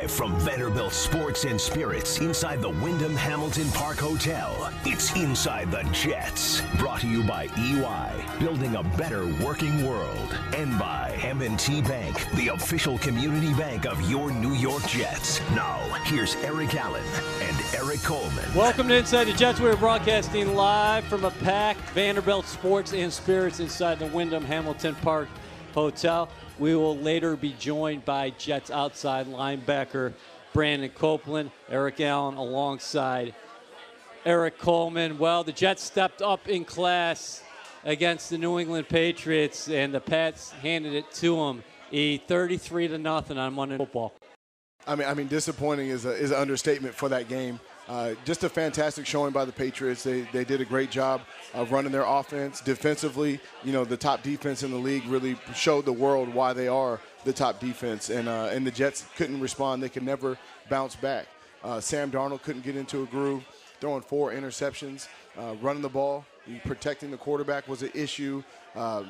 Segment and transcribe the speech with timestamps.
[0.00, 4.72] Live from Vanderbilt Sports and Spirits inside the Wyndham Hamilton Park Hotel.
[4.86, 6.62] It's Inside the Jets.
[6.78, 10.38] Brought to you by EY, building a better working world.
[10.56, 15.40] And by M&T Bank, the official community bank of your New York Jets.
[15.50, 17.04] Now, here's Eric Allen
[17.42, 18.54] and Erik Coleman.
[18.54, 19.60] Welcome to Inside the Jets.
[19.60, 25.28] We're broadcasting live from a packed Vanderbilt Sports and Spirits inside the Wyndham Hamilton Park
[25.72, 26.28] Hotel.
[26.58, 30.12] We will later be joined by Jets outside linebacker
[30.52, 33.34] Brandon Copeland, Eric Allen alongside
[34.24, 35.18] Erik Coleman.
[35.18, 37.42] Well, the Jets stepped up in class
[37.84, 41.62] against the New England Patriots, and the Pats handed it to them.
[41.92, 44.12] E 33 to nothing on Monday Football.
[44.86, 47.60] I mean, I mean, disappointing is a, is an understatement for that game.
[47.90, 50.04] Uh, just a fantastic showing by the Patriots.
[50.04, 51.22] They, they did a great job
[51.54, 52.60] of running their offense.
[52.60, 56.68] Defensively, you know, the top defense in the league really showed the world why they
[56.68, 58.08] are the top defense.
[58.08, 59.82] And, uh, and the Jets couldn't respond.
[59.82, 61.26] They could never bounce back.
[61.64, 63.44] Uh, Sam Darnold couldn't get into a groove,
[63.80, 66.24] throwing four interceptions, uh, running the ball,
[66.64, 68.44] protecting the quarterback was an issue.
[68.76, 69.02] Uh,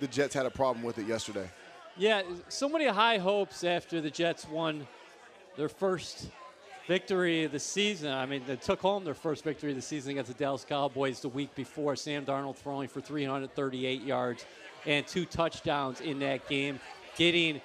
[0.00, 1.48] the Jets had a problem with it yesterday.
[1.96, 4.84] Yeah, so many high hopes after the Jets won
[5.56, 6.26] their first
[6.86, 8.12] victory of the season.
[8.12, 11.20] I mean, they took home their first victory of the season against the Dallas Cowboys
[11.20, 11.96] the week before.
[11.96, 14.44] Sam Darnold throwing for 338 yards
[14.86, 16.78] and two touchdowns in that game,
[17.16, 17.60] getting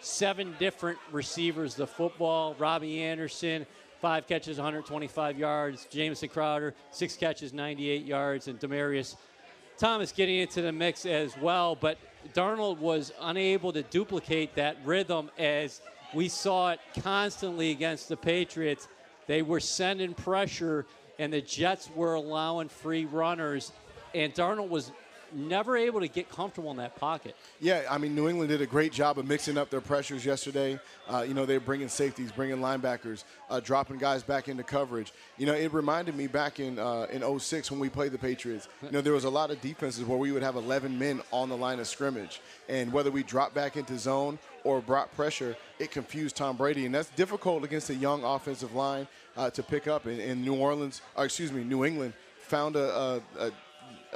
[0.00, 2.54] seven different receivers the football.
[2.58, 3.64] Robbie Anderson,
[4.00, 5.86] five catches, 125 yards.
[5.90, 8.48] Jamison Crowder, six catches, 98 yards.
[8.48, 9.16] And Demaryius
[9.78, 11.74] Thomas getting into the mix as well.
[11.74, 11.98] But
[12.34, 15.80] Darnold was unable to duplicate that rhythm as–
[16.14, 18.88] we saw it constantly against the Patriots.
[19.26, 20.86] They were sending pressure,
[21.18, 23.72] and the Jets were allowing free runners,
[24.14, 24.92] and Darnold was
[25.36, 27.36] never able to get comfortable in that pocket.
[27.60, 30.80] Yeah, I mean, New England did a great job of mixing up their pressures yesterday.
[31.08, 35.12] Uh, you know, they're bringing safeties, bringing linebackers, uh, dropping guys back into coverage.
[35.36, 38.68] You know, it reminded me back in uh, in 06 when we played the Patriots.
[38.82, 41.48] You know, there was a lot of defenses where we would have 11 men on
[41.48, 45.90] the line of scrimmage, and whether we dropped back into zone or brought pressure, it
[45.90, 50.06] confused Tom Brady, and that's difficult against a young offensive line uh, to pick up.
[50.06, 53.52] In, in New Orleans, or excuse me, New England found a, a, a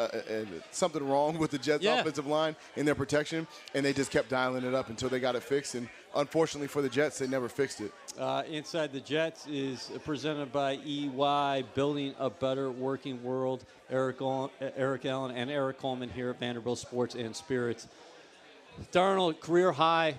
[0.00, 2.00] uh, uh, something wrong with the Jets' yeah.
[2.00, 5.37] offensive line in their protection, and they just kept dialing it up until they got
[5.37, 5.75] it fixed.
[5.75, 7.93] And unfortunately for the Jets, they never fixed it.
[8.19, 13.65] Uh, Inside the Jets is presented by EY, building a better working world.
[13.91, 14.19] Eric,
[14.77, 17.89] Eric Allen and Erik Coleman here at Vanderbilt Sports and Spirits.
[18.93, 20.15] Darnold, career high,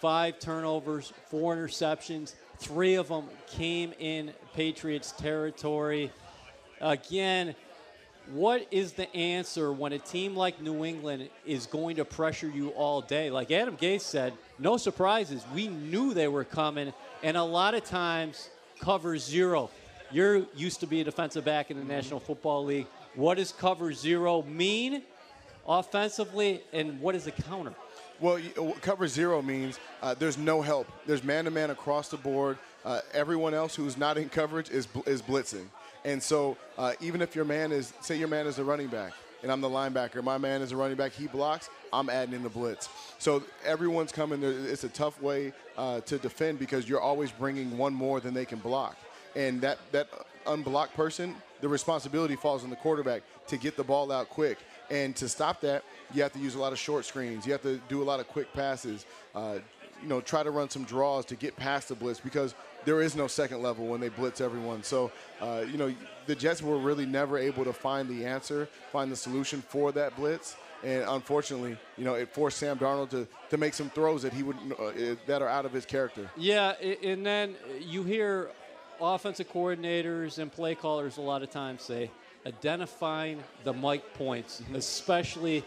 [0.00, 2.34] five turnovers, four interceptions.
[2.58, 6.10] Three of them came in Patriots territory.
[6.80, 7.54] Again,
[8.32, 12.70] what is the answer when a team like New England is going to pressure you
[12.70, 13.30] all day?
[13.30, 15.44] Like Adam Gase said, no surprises.
[15.54, 18.50] We knew they were coming, and a lot of times
[18.80, 19.70] cover zero.
[20.10, 22.86] You're used to be a defensive back in the National Football League.
[23.14, 25.02] What does cover zero mean
[25.66, 27.74] offensively, and what is a counter?
[28.20, 28.40] Well,
[28.80, 30.90] cover zero means uh, there's no help.
[31.06, 32.58] There's man to man across the board.
[32.84, 35.66] Uh, everyone else who's not in coverage is is blitzing.
[36.04, 39.12] And so uh, even if your man is, say your man is a running back,
[39.42, 42.42] and I'm the linebacker, my man is a running back, he blocks, I'm adding in
[42.42, 42.88] the blitz.
[43.18, 44.42] So everyone's coming.
[44.42, 48.44] It's a tough way uh, to defend because you're always bringing one more than they
[48.44, 48.96] can block.
[49.36, 50.08] And that, that
[50.46, 54.58] unblocked person, the responsibility falls on the quarterback to get the ball out quick.
[54.90, 55.84] And to stop that,
[56.14, 57.46] you have to use a lot of short screens.
[57.46, 59.04] You have to do a lot of quick passes.
[59.34, 59.58] Uh,
[60.02, 62.54] you know, try to run some draws to get past the blitz because
[62.88, 64.82] there is no second level when they blitz everyone.
[64.82, 65.12] So,
[65.42, 65.94] uh, you know,
[66.24, 70.16] the Jets were really never able to find the answer, find the solution for that
[70.16, 70.56] blitz.
[70.82, 74.42] And unfortunately, you know, it forced Sam Darnold to, to make some throws that he
[74.42, 76.30] would uh, that are out of his character.
[76.34, 78.52] Yeah, and then you hear
[78.98, 82.10] offensive coordinators and play callers a lot of times say
[82.46, 85.62] identifying the Mike points, especially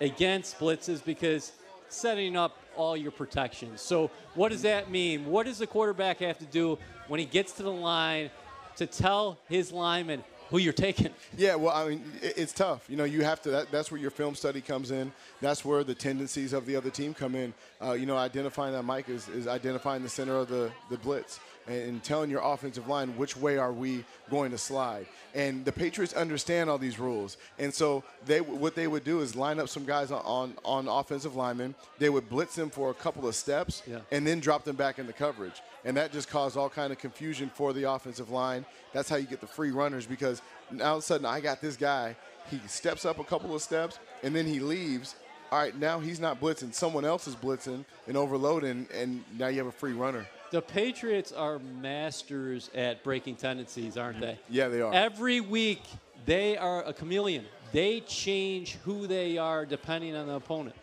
[0.00, 1.52] against blitzes, because
[1.92, 3.80] setting up all your protections.
[3.80, 5.26] So, what does that mean?
[5.26, 6.78] What does the quarterback have to do
[7.08, 8.30] when he gets to the line
[8.76, 11.10] to tell his lineman who you're taking?
[11.36, 12.90] Yeah, well, I mean, it's tough.
[12.90, 13.50] You know, you have to.
[13.50, 15.12] That, that's where your film study comes in.
[15.40, 17.54] That's where the tendencies of the other team come in.
[17.80, 21.40] Uh, you know, identifying that Mike is, is identifying the center of the, the blitz
[21.66, 25.06] and telling your offensive line which way are we going to slide.
[25.34, 29.36] And the Patriots understand all these rules, and so they what they would do is
[29.36, 31.74] line up some guys on on offensive linemen.
[31.98, 34.00] They would blitz them for a couple of steps, yeah.
[34.10, 35.62] and then drop them back into coverage.
[35.84, 38.66] And that just caused all kind of confusion for the offensive line.
[38.92, 41.60] That's how you get the free runners because now all of a sudden I got
[41.60, 42.16] this guy.
[42.50, 45.14] He steps up a couple of steps, and then he leaves
[45.52, 46.72] all right, now he's not blitzing.
[46.72, 50.26] Someone else is blitzing and overloading, and now you have a free runner.
[50.50, 54.38] The Patriots are masters at breaking tendencies, aren't they?
[54.48, 54.92] Yeah, they are.
[54.92, 55.82] Every week,
[56.26, 57.44] they are a chameleon.
[57.72, 60.74] They change who they are depending on the opponent.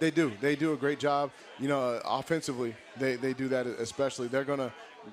[0.00, 0.32] They do.
[0.40, 1.30] They do a great job.
[1.60, 4.26] You know, uh, offensively, they, they do that especially.
[4.26, 4.72] They're gonna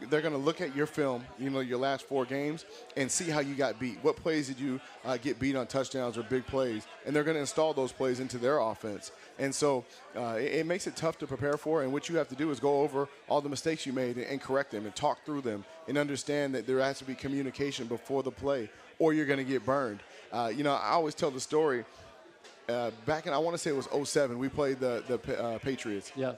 [0.10, 2.66] they're gonna look at your film, you know, your last four games,
[2.98, 4.00] and see how you got beat.
[4.02, 6.88] What plays did you uh, get beat on touchdowns or big plays?
[7.06, 9.12] And they're gonna install those plays into their offense.
[9.42, 9.84] And so
[10.16, 11.82] uh, it, it, makes it tough to prepare for.
[11.82, 14.26] And what you have to do is go over all the mistakes you made and,
[14.28, 17.88] and correct them and talk through them and understand that there has to be communication
[17.88, 20.00] before the play, or you're gonna get burned.
[20.32, 21.84] Uh, you know, I always tell the story
[22.70, 24.38] uh, back in I want to say it was 07.
[24.38, 26.12] We played the the uh, Patriots.
[26.16, 26.34] Yeah.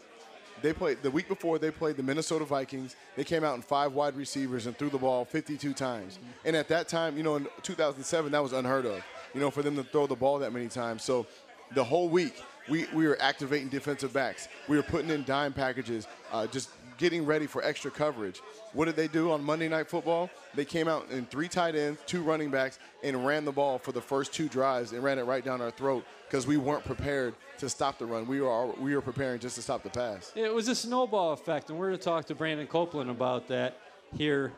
[0.61, 1.59] They played the week before.
[1.59, 2.95] They played the Minnesota Vikings.
[3.17, 6.13] They came out in five wide receivers and threw the ball 52 times.
[6.13, 6.47] Mm-hmm.
[6.47, 9.03] And at that time, you know, in 2007, that was unheard of.
[9.33, 11.03] You know, for them to throw the ball that many times.
[11.03, 11.25] So
[11.73, 14.47] the whole week, we, we were activating defensive backs.
[14.67, 18.41] We were putting in dime packages, uh, just getting ready for extra coverage.
[18.73, 20.29] What did they do on Monday Night Football?
[20.55, 23.91] They came out in three tight ends, two running backs, and ran the ball for
[23.91, 27.35] the first two drives and ran it right down our throat because we weren't prepared
[27.57, 28.27] to stop the run.
[28.27, 30.31] We were we were preparing just to stop the pass.
[30.35, 33.77] It was a snowball effect, and we're going to talk to Brandon Copeland about that
[34.15, 34.53] here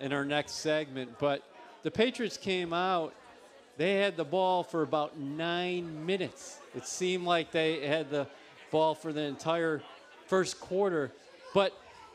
[0.00, 1.18] in our next segment.
[1.18, 1.42] But
[1.82, 3.14] the Patriots came out.
[3.76, 6.58] They had the ball for about nine minutes.
[6.78, 8.28] It seemed like they had the
[8.70, 9.82] ball for the entire
[10.26, 11.10] first quarter.
[11.52, 11.72] But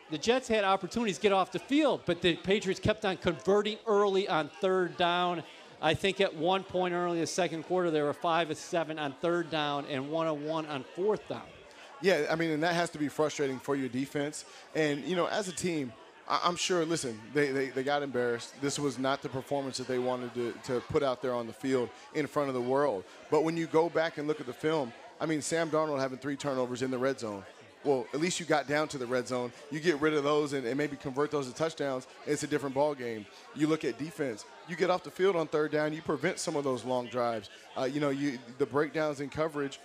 [0.10, 3.78] the Jets had opportunities to get off the field, but the Patriots kept on converting
[3.86, 5.44] early on third down.
[5.82, 8.98] I think at one point early in the second quarter, they were five of seven
[8.98, 11.42] on third down and one of one on fourth down.
[12.02, 14.46] Yeah, I mean, and that has to be frustrating for your defense.
[14.76, 15.92] And, you know, as a team,
[16.28, 18.54] I'm sure, listen, they, they, they, got embarrassed.
[18.62, 21.54] This was not the performance that they wanted to, to put out there on the
[21.54, 23.04] field in front of the world.
[23.30, 26.18] But when you go back and look at the film, I mean, Sam Darnold having
[26.18, 27.44] three turnovers in the red zone
[27.84, 29.52] well, at least you got down to the red zone.
[29.72, 32.08] You get rid of those and, and maybe convert those to touchdowns.
[32.26, 33.26] It's a different ball game.
[33.56, 34.46] You look at defense.
[34.68, 35.94] You get off the field on third down.
[35.94, 37.50] You prevent some of those long drives.
[37.78, 39.80] Uh, you know, you the breakdowns in coverage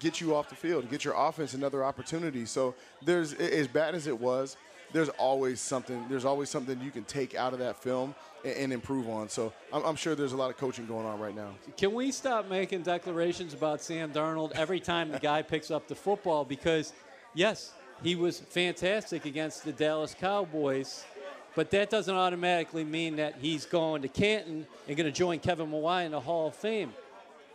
[0.00, 2.44] get you off the field, get your offense another opportunity.
[2.44, 4.56] So there's as bad as it was.
[4.94, 6.06] There's always something.
[6.08, 8.14] There's always something you can take out of that film
[8.44, 9.28] and, and improve on.
[9.28, 11.50] So I'm, I'm, sure there's a lot of coaching going on right now.
[11.76, 15.96] Can we stop making declarations about Sam Darnold every time the guy picks up the
[15.96, 16.92] football because
[17.34, 17.72] yes,
[18.04, 21.04] he was fantastic against the Dallas Cowboys,
[21.56, 25.72] but that doesn't automatically mean that he's going to Canton and going to join Kevin
[25.72, 26.94] Mawae in the Hall of Fame.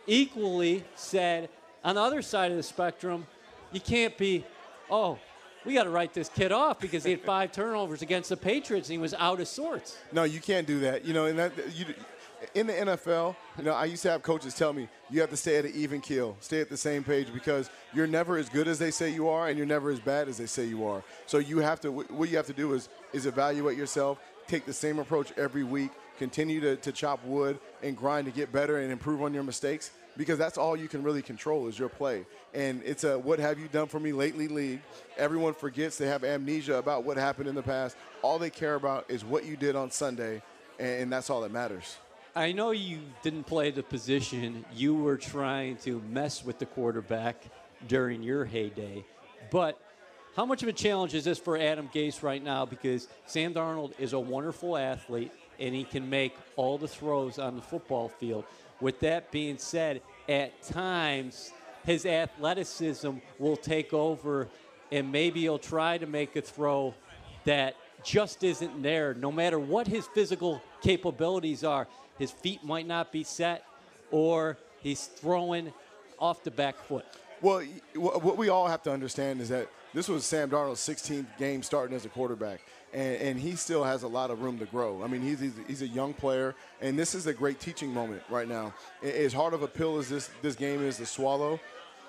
[0.06, 1.48] Equally said,
[1.82, 3.26] on the other side of the spectrum,
[3.72, 4.44] you can't be,
[4.90, 5.18] oh,
[5.64, 8.88] we got to write this kid off because he had five turnovers against the Patriots
[8.88, 9.98] and he was out of sorts.
[10.12, 11.04] No, you can't do that.
[11.04, 11.86] You know, that you
[12.54, 15.36] in the NFL, you know, I used to have coaches tell me you have to
[15.36, 18.66] stay at an even keel, stay at the same page because you're never as good
[18.66, 21.02] as they say you are, and you're never as bad as they say you are.
[21.26, 21.92] So you have to.
[21.92, 25.90] What you have to do is is evaluate yourself, take the same approach every week,
[26.18, 29.90] continue to, to chop wood and grind to get better and improve on your mistakes
[30.16, 32.26] because that's all you can really control is your play.
[32.54, 34.80] And it's a what have you done for me lately league.
[35.16, 37.96] Everyone forgets they have amnesia about what happened in the past.
[38.22, 40.42] All they care about is what you did on Sunday,
[40.78, 41.96] and that's all that matters.
[42.34, 44.64] I know you didn't play the position.
[44.74, 47.42] You were trying to mess with the quarterback
[47.88, 49.04] during your heyday.
[49.50, 49.80] But
[50.36, 52.64] how much of a challenge is this for Adam Gase right now?
[52.64, 57.56] Because Sam Darnold is a wonderful athlete and he can make all the throws on
[57.56, 58.44] the football field.
[58.80, 61.52] With that being said, at times
[61.84, 64.48] his athleticism will take over
[64.92, 66.94] and maybe he'll try to make a throw
[67.44, 71.86] that just isn't there, no matter what his physical capabilities are
[72.20, 73.64] his feet might not be set,
[74.10, 75.72] or he's throwing
[76.18, 77.06] off the back foot.
[77.40, 77.62] Well,
[77.94, 81.96] what we all have to understand is that this was Sam Darnold's 16th game starting
[81.96, 82.60] as a quarterback,
[82.92, 85.02] and, and he still has a lot of room to grow.
[85.02, 88.22] I mean, he's, he's, he's, a young player, and this is a great teaching moment
[88.28, 88.74] right now.
[89.02, 91.60] As hard of a pill as this, this game is to swallow,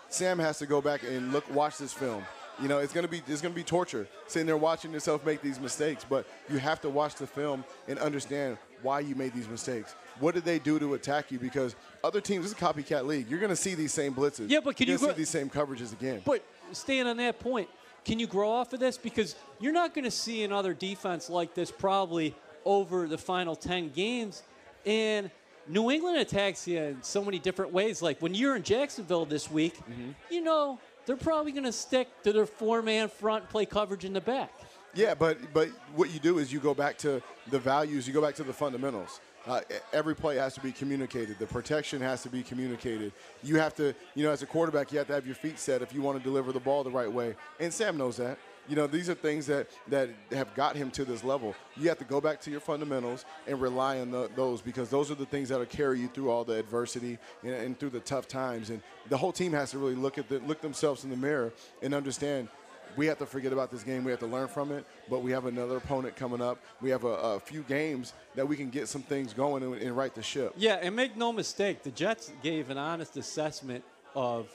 [0.10, 2.24] Sam has to go back and look, watch this film.
[2.62, 5.60] You know, it's gonna be it's gonna be torture sitting there watching yourself make these
[5.60, 6.06] mistakes.
[6.08, 9.96] But you have to watch the film and understand why you made these mistakes.
[10.20, 11.40] What did they do to attack you?
[11.40, 13.30] Because other teams, this is a copycat league.
[13.30, 14.50] You're going to see these same blitzes.
[14.50, 16.22] Yeah, but can You're you see these same coverages again?
[16.26, 17.70] But staying on that point,
[18.04, 18.98] can you grow off of this?
[18.98, 23.90] Because you're not going to see another defense like this probably over the final 10
[23.90, 24.44] games.
[24.86, 25.30] And
[25.68, 28.02] New England attacks you in so many different ways.
[28.02, 30.12] Like when you're in Jacksonville this week, mm-hmm.
[30.30, 34.14] you know, they're probably going to stick to their four man front, play coverage in
[34.14, 34.52] the back.
[34.94, 38.22] Yeah, but but what you do is you go back to the values, you go
[38.22, 39.22] back to the fundamentals.
[39.48, 41.40] Uh, every play has to be communicated.
[41.40, 43.12] The protection has to be communicated.
[43.44, 45.82] You have to, you know, as a quarterback, you have to have your feet set
[45.82, 47.36] if you want to deliver the ball the right way.
[47.60, 48.38] And Sam knows that.
[48.70, 51.56] You know, these are things that, that have got him to this level.
[51.76, 55.10] You have to go back to your fundamentals and rely on the, those because those
[55.10, 58.00] are the things that will carry you through all the adversity and, and through the
[58.00, 58.70] tough times.
[58.70, 61.52] And the whole team has to really look at the, look themselves in the mirror
[61.82, 62.50] and understand
[62.96, 64.04] we have to forget about this game.
[64.04, 64.86] We have to learn from it.
[65.10, 66.58] But we have another opponent coming up.
[66.82, 69.96] We have a, a few games that we can get some things going and, and
[69.96, 70.54] right the ship.
[70.58, 73.84] Yeah, and make no mistake, the Jets gave an honest assessment
[74.16, 74.50] of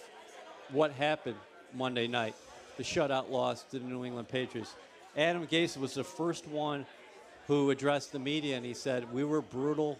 [0.71, 1.37] what happened
[1.75, 2.35] Monday night,
[2.76, 4.75] the shutout loss to the New England Patriots.
[5.16, 6.87] Adam Gase was the first one
[7.47, 9.99] who addressed the media, and he said, We were brutal,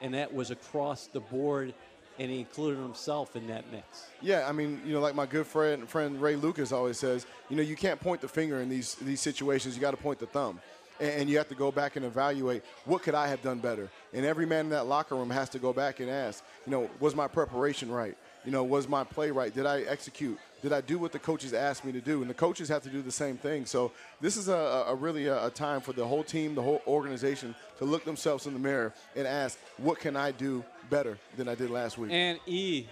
[0.00, 1.74] and that was across the board
[2.18, 4.06] and he included himself in that mix.
[4.22, 7.56] Yeah, I mean, you know, like my good friend friend Ray Lucas always says, you
[7.56, 9.74] know, you can't point the finger in these these situations.
[9.74, 10.60] You got to point the thumb,
[11.00, 13.90] and, and, you have to go back and evaluate what could I have done better.
[14.12, 16.90] And every man in that locker room has to go back and ask, you know,
[17.00, 18.16] was my preparation right?
[18.44, 19.52] You know, was my play right?
[19.52, 20.38] Did I execute?
[20.62, 22.22] Did I do what the coaches asked me to do?
[22.22, 23.66] And the coaches have to do the same thing.
[23.66, 26.80] So this is a, a really a, a, time for the whole team, the whole
[26.86, 31.48] organization to look themselves in the mirror and ask, what can I do better than
[31.48, 32.10] I did last week?
[32.12, 32.86] And E,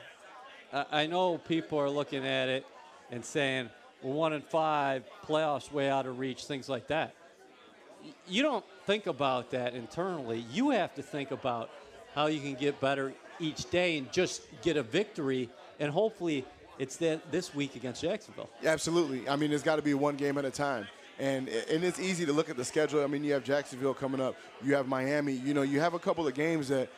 [0.72, 2.66] I know people are looking at it
[3.10, 3.70] and saying,
[4.02, 7.14] well, one and five, playoffs way out of reach, things like that.
[8.28, 10.44] You don't think about that internally.
[10.52, 11.70] You have to think about
[12.14, 15.48] how you can get better each day and just get a victory
[15.80, 16.44] and hopefully
[16.78, 18.50] it's that this week against Jacksonville.
[18.64, 19.28] Absolutely.
[19.28, 20.86] I mean, it's got to be one game at a time.
[21.18, 23.04] And, and it's easy to look at the schedule.
[23.04, 24.34] I mean, you have Jacksonville coming up.
[24.62, 25.32] You have Miami.
[25.32, 26.88] You know, you have a couple of games that,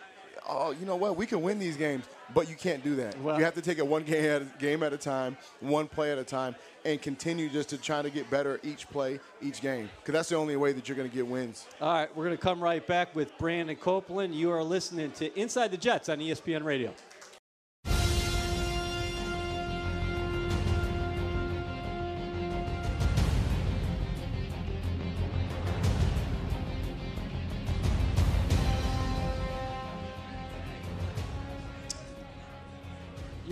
[0.48, 3.20] oh, you know what, we can win these games, but you can't do that.
[3.20, 5.88] Well, you have to take it one game at, a, game at a time, one
[5.88, 9.60] play at a time, and continue just to try to get better each play, each
[9.60, 11.66] game, because that's the only way that you're going to get wins.
[11.80, 14.34] All right, we're going to come right back with Brandon Copeland.
[14.34, 16.92] You are listening to Inside the Jets on ESPN Radio.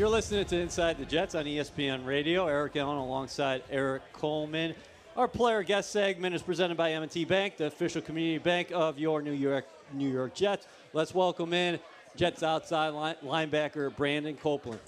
[0.04, 2.46] You're listening to Inside the Jets on ESPN Radio.
[2.46, 4.74] Eric Allen alongside Erik Coleman.
[5.16, 9.22] Our player guest segment is presented by M&T Bank, the official community bank of your
[9.22, 10.66] New York New York Jets.
[10.92, 11.80] Let's welcome in
[12.16, 14.78] Jets outside line, linebacker Brandon Copeland.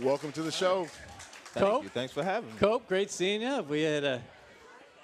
[0.00, 0.86] Welcome to the show.
[1.52, 1.90] Thank Cope, you.
[1.90, 2.56] Thanks for having me.
[2.58, 3.60] Cope, great seeing you.
[3.68, 4.22] We had a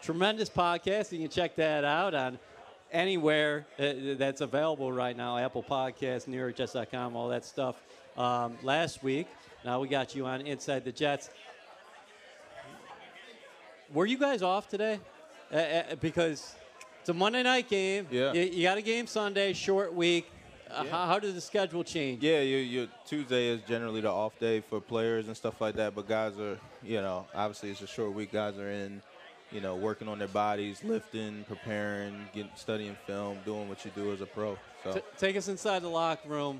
[0.00, 1.12] tremendous podcast.
[1.12, 2.38] You can check that out on
[2.90, 7.76] anywhere uh, that's available right now Apple Podcasts, NewYorkJets.com, all that stuff
[8.16, 9.26] um, last week.
[9.64, 11.30] Now we got you on Inside the Jets.
[13.92, 14.98] Were you guys off today?
[15.52, 16.54] Uh, uh, because
[17.00, 18.06] it's a Monday night game.
[18.10, 18.32] Yeah.
[18.32, 20.30] You, you got a game Sunday, short week.
[20.70, 20.90] Uh, yeah.
[20.90, 22.22] how, how, does the schedule change?
[22.22, 25.94] Yeah, you, you, Tuesday is generally the off day for players and stuff like that.
[25.94, 28.32] But guys are, you know, obviously it's a short week.
[28.32, 29.00] Guys are in,
[29.52, 34.12] you know, working on their bodies, lifting, preparing, getting, studying film, doing what you do
[34.12, 34.58] as a pro.
[34.82, 36.58] So T- take us inside the locker room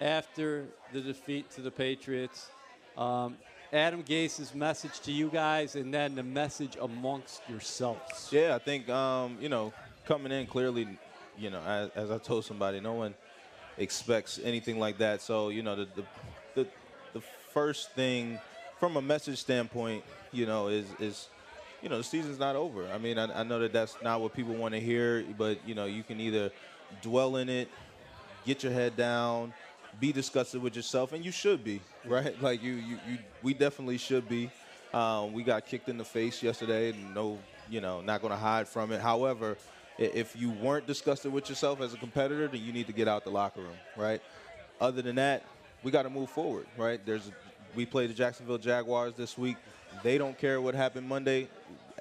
[0.00, 2.48] after the defeat to the Patriots.
[2.96, 3.36] Um,
[3.72, 8.28] Adam Gase's message to you guys, and then the message amongst yourselves.
[8.32, 9.72] Yeah, I think um, you know
[10.06, 10.88] coming in clearly,
[11.38, 13.14] you know, as, as, I told somebody, no one
[13.76, 15.20] expects anything like that.
[15.20, 16.04] So you know, the the
[16.54, 16.66] the,
[17.12, 17.20] the
[17.52, 18.38] first thing
[18.80, 20.02] from a message standpoint,
[20.32, 21.28] you know, is is
[21.82, 22.88] you know the season's not over.
[22.88, 25.74] I mean, I, I know that that's not what people want to hear, but you
[25.74, 26.50] know, you can either
[27.02, 27.68] dwell in it,
[28.46, 29.52] get your head down
[30.00, 32.40] be disgusted with yourself, and you should be, right?
[32.42, 34.50] Like you, you, you we definitely should be.
[34.92, 37.38] Um, we got kicked in the face yesterday, no,
[37.68, 39.02] you know, not going to hide from it.
[39.02, 39.58] However,
[39.98, 43.24] if you weren't disgusted with yourself as a competitor, then you need to get out
[43.24, 44.22] the locker room, right?
[44.80, 45.44] Other than that,
[45.82, 47.04] we got to move forward, right?
[47.04, 47.30] There's,
[47.74, 49.56] we play the Jacksonville Jaguars this week.
[50.02, 51.48] They don't care what happened Monday.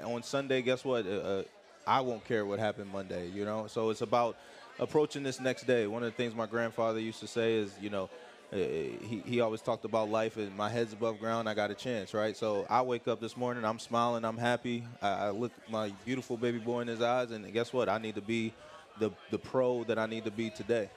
[0.03, 1.05] On Sunday, guess what?
[1.05, 1.43] Uh, uh
[1.87, 3.67] I won't care what happened Monday, you know.
[3.67, 4.35] So it's about
[4.79, 5.87] approaching this next day.
[5.87, 8.09] One of the things my grandfather used to say is, you know,
[8.51, 11.75] eh, he, he always talked about life and my head's above ground, I got a
[11.75, 12.35] chance, right?
[12.35, 14.83] So I wake up this morning, I'm smiling, I'm happy.
[15.01, 17.89] I, I look my beautiful baby boy in his eyes, and guess what?
[17.89, 18.53] I need to be
[18.99, 20.89] the, the pro that I need to be today.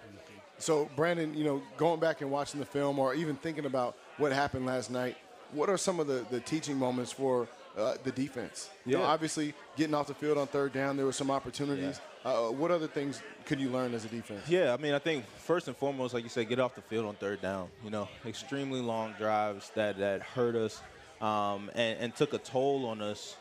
[0.58, 4.30] So, Brandon, you know, going back and watching the film or even thinking about what
[4.30, 5.16] happened last night,
[5.52, 8.68] what are some of the, the teaching moments for uh, the defense?
[8.84, 8.98] You yeah.
[8.98, 11.98] know, obviously getting off the field on third down, there were some opportunities.
[12.24, 14.42] Uh, what other things could you learn as a defense?
[14.46, 17.06] Yeah, I mean, I think first and foremost, like you said, get off the field
[17.06, 17.68] on third down.
[17.82, 20.82] You know, extremely long drives that that hurt us
[21.22, 23.36] um, and, and, took a toll on us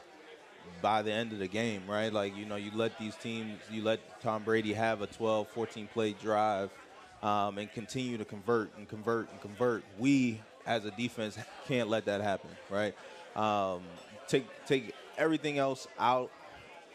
[0.81, 2.11] by the end of the game, right?
[2.11, 5.87] Like, you know, you let these teams, you let Tom Brady have a 12, 14
[5.93, 6.69] play drive
[7.23, 9.83] um, and continue to convert and convert and convert.
[9.97, 12.95] We, as a defense, can't let that happen, right?
[13.35, 13.81] Um,
[14.27, 16.31] take take everything else out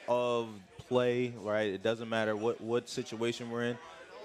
[0.09, 0.49] of
[0.89, 1.69] play, right?
[1.69, 3.79] It doesn't matter what, what situation we're in.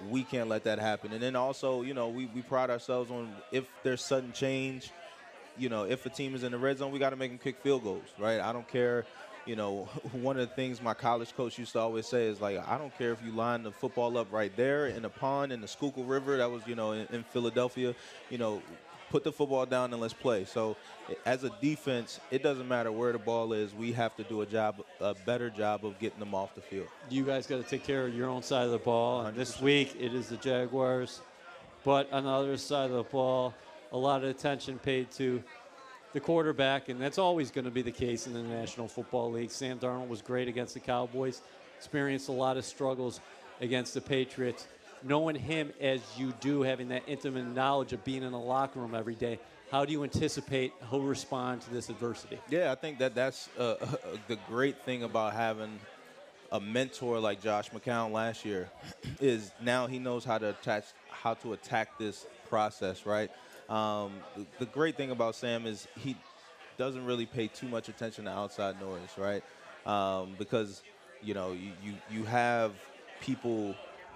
[0.10, 1.12] We can't let that happen.
[1.12, 4.92] And then also, you know, we, we pride ourselves on if there's sudden change,
[5.58, 7.40] you know, if a team is in the red zone, we got to make them
[7.40, 8.40] kick field goals, right?
[8.40, 9.06] I don't care.
[9.46, 12.58] You know, one of the things my college coach used to always say is like,
[12.68, 15.60] I don't care if you line the football up right there in the pond in
[15.60, 16.38] the Schuylkill River.
[16.38, 17.94] That was, you know, in, in Philadelphia.
[18.30, 18.62] You know,
[19.10, 20.46] put the football down and let's play.
[20.46, 20.78] So,
[21.26, 23.74] as a defense, it doesn't matter where the ball is.
[23.74, 26.88] We have to do a job, a better job of getting them off the field.
[27.10, 29.26] You guys got to take care of your own side of the ball.
[29.26, 31.22] And this week, it is the Jaguars.
[31.84, 33.54] But on the other side of the ball,
[33.92, 35.44] a lot of attention paid to
[36.14, 39.52] the quarterback, and that's always going to be the case in the National Football League.
[39.52, 41.42] Sam Darnold was great against the Cowboys,
[41.78, 43.22] experienced a lot of struggles
[43.62, 44.68] against the Patriots.
[45.04, 48.94] Knowing him as you do, having that intimate knowledge of being in the locker room
[48.94, 49.40] every day,
[49.72, 52.40] how do you anticipate he'll respond to this adversity?
[52.50, 53.76] Yeah, I think that that's uh,
[54.28, 55.80] the great thing about having
[56.52, 58.70] a mentor like Josh McCown last year
[59.20, 63.30] is now he knows how to attach how to attack this process, right?
[63.70, 64.14] Um,
[64.58, 66.16] the, great thing about Sam is he
[66.78, 69.44] doesn't really pay too much attention to outside noise, right?
[69.86, 70.82] Um, because
[71.22, 72.74] you know you, you you have
[73.22, 73.76] people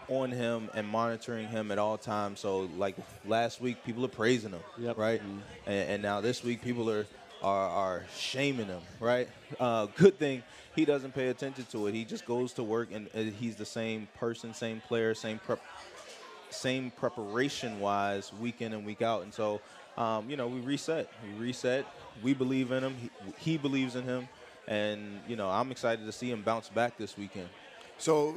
[0.10, 2.39] on him and monitoring him at all times.
[2.39, 4.98] So like last week, people are praising him, Yep.
[4.98, 5.22] right?
[5.66, 7.06] And, and now this week, people are
[7.42, 9.28] are, are shaming him, right?
[9.60, 10.44] Uh, good thing
[10.76, 11.94] he doesn't pay attention to it.
[11.94, 15.60] He just goes to work, and, and he's the same person, same player, same prep,
[16.50, 19.24] same preparation wise, week in and week out.
[19.24, 19.62] And so,
[19.98, 21.10] um, you know, we reset.
[21.24, 21.86] We reset.
[22.24, 22.96] We believe in him.
[23.00, 24.28] He, he believes in him.
[24.68, 27.50] And, you know, I'm excited to see him bounce back this weekend.
[27.98, 28.36] So,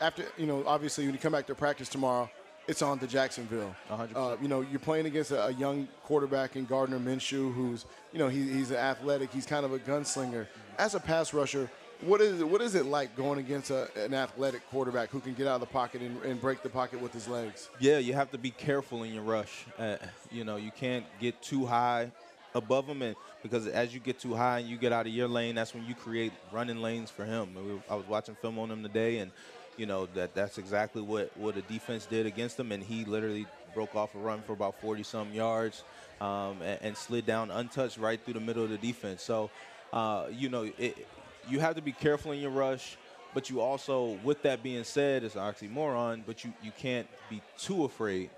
[0.00, 2.30] after you know, obviously when you come back to practice tomorrow,
[2.68, 3.74] it's on to Jacksonville.
[3.90, 8.18] Uh, you know, you're playing against a, a young quarterback in Gardner Minshew, who's you
[8.18, 10.46] know he, he's an athletic, he's kind of a gunslinger.
[10.78, 11.70] As a pass rusher,
[12.02, 15.34] what is it, what is it like going against a, an athletic quarterback who can
[15.34, 17.68] get out of the pocket and, and break the pocket with his legs?
[17.78, 19.64] Yeah, you have to be careful in your rush.
[19.78, 19.96] Uh,
[20.30, 22.10] you know, you can't get too high
[22.54, 25.28] above him, and because as you get too high and you get out of your
[25.28, 27.80] lane, that's when you create running lanes for him.
[27.88, 29.30] I was watching film on him today, and
[29.76, 33.46] you know that that's exactly what what the defense did against him, and he literally
[33.74, 35.84] broke off a run for about 40 some yards
[36.20, 39.22] um, and, and slid down untouched right through the middle of the defense.
[39.22, 39.50] So,
[39.92, 41.06] uh, you know, it,
[41.50, 42.96] you have to be careful in your rush.
[43.34, 47.42] But you also, with that being said, it's an oxymoron, but you, you can't be
[47.58, 48.30] too afraid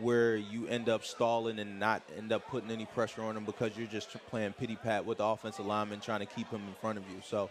[0.00, 3.76] where you end up stalling and not end up putting any pressure on him because
[3.76, 6.96] you're just playing pity pat with the offensive lineman trying to keep him in front
[6.96, 7.20] of you.
[7.20, 7.50] So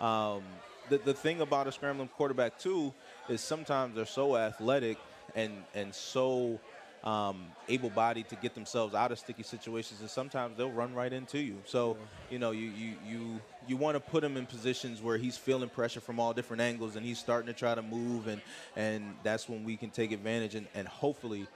[0.00, 0.42] um,
[0.88, 2.92] the, the thing about a scrambling quarterback, too,
[3.28, 4.98] is sometimes they're so athletic
[5.34, 6.58] and, and so
[7.04, 11.38] um, able-bodied to get themselves out of sticky situations, and sometimes they'll run right into
[11.38, 11.56] you.
[11.64, 11.96] So,
[12.30, 15.68] you know, you you you you want to put him in positions where he's feeling
[15.68, 18.40] pressure from all different angles, and he's starting to try to move, and
[18.76, 21.46] and that's when we can take advantage and, and hopefully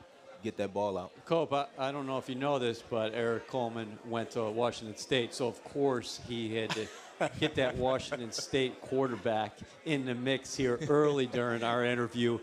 [0.44, 1.12] get that ball out.
[1.24, 4.96] Cope, I, I don't know if you know this, but Erik Coleman went to Washington
[4.96, 6.86] State, so of course he had to
[7.28, 12.38] get that Washington State quarterback in the mix here early during our interview.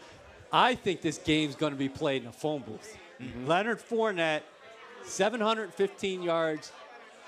[0.51, 2.97] I think this game's going to be played in a phone booth.
[3.21, 3.47] Mm-hmm.
[3.47, 4.41] Leonard Fournette,
[5.03, 6.71] 715 yards,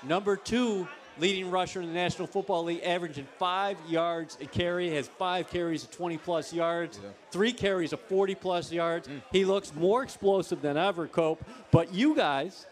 [0.02, 0.88] number two
[1.18, 5.84] leading rusher in the National Football League, averaging five yards a carry, has five carries
[5.84, 9.08] of 20 plus yards, three carries of 40 plus yards.
[9.08, 9.22] Mm.
[9.30, 11.44] He looks more explosive than ever, Cope.
[11.70, 12.66] But you guys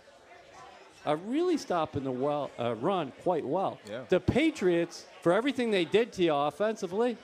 [1.06, 3.78] are really stopping the well, uh, run quite well.
[3.88, 4.02] Yeah.
[4.08, 7.16] The Patriots, for everything they did to you offensively,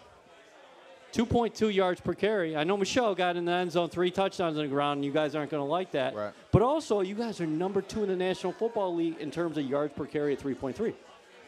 [1.12, 2.56] 2.2 yards per carry.
[2.56, 5.12] I know Michel got in the end zone, three touchdowns on the ground, and you
[5.12, 6.14] guys aren't going to like that.
[6.14, 6.32] Right.
[6.52, 9.64] But also, you guys are number two in the National Football League in terms of
[9.64, 10.94] yards per carry at 3.3.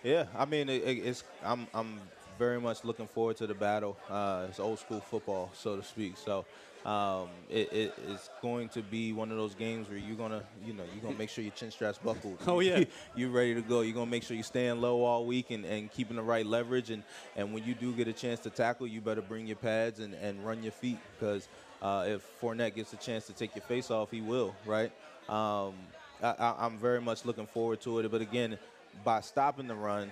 [0.04, 1.98] Yeah, I mean, it- it's I'm I'm
[2.38, 3.98] very much looking forward to the battle.
[4.08, 6.16] Uh, it's old school football, so to speak.
[6.16, 6.44] So
[6.86, 10.72] um, it, it is going to be one of those games where you're gonna, you
[10.72, 12.38] know, you're gonna make sure your chin straps buckled.
[12.46, 12.84] Oh, yeah.
[13.16, 13.80] you're ready to go.
[13.80, 16.90] You're gonna make sure you're staying low all week and, and keeping the right leverage.
[16.90, 17.02] And,
[17.36, 20.14] and when you do get a chance to tackle, you better bring your pads and,
[20.14, 21.48] and run your feet because
[21.82, 24.92] uh, if Fournette gets a chance to take your face off, he will, right?
[25.28, 25.74] Um,
[26.22, 28.10] I, I, I'm very much looking forward to it.
[28.10, 28.58] But again,
[29.04, 30.10] by stopping the run,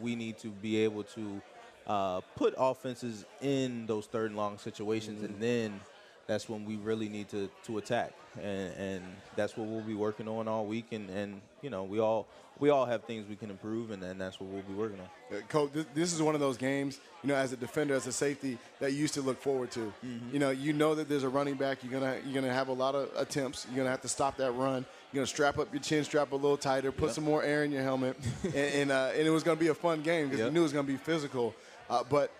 [0.00, 1.40] we need to be able to
[1.86, 5.80] uh, put offenses in those third and long situations and then
[6.26, 9.04] that's when we really need to, to attack, and, and
[9.36, 10.86] that's what we'll be working on all week.
[10.90, 12.26] And, and you know, we all
[12.58, 15.36] we all have things we can improve, and, and that's what we'll be working on.
[15.36, 18.06] Uh, Coach, this, this is one of those games, you know, as a defender, as
[18.06, 19.92] a safety, that you used to look forward to.
[20.32, 21.84] You know, you know that there's a running back.
[21.84, 23.66] You're gonna you're gonna have a lot of attempts.
[23.68, 24.84] You're gonna have to stop that run.
[25.12, 27.70] You're gonna strap up your chin strap a little tighter, put some more air in
[27.70, 30.48] your helmet, and and, uh, and it was gonna be a fun game because Yep.
[30.48, 31.54] we knew it was gonna be physical.
[31.88, 32.30] Uh, but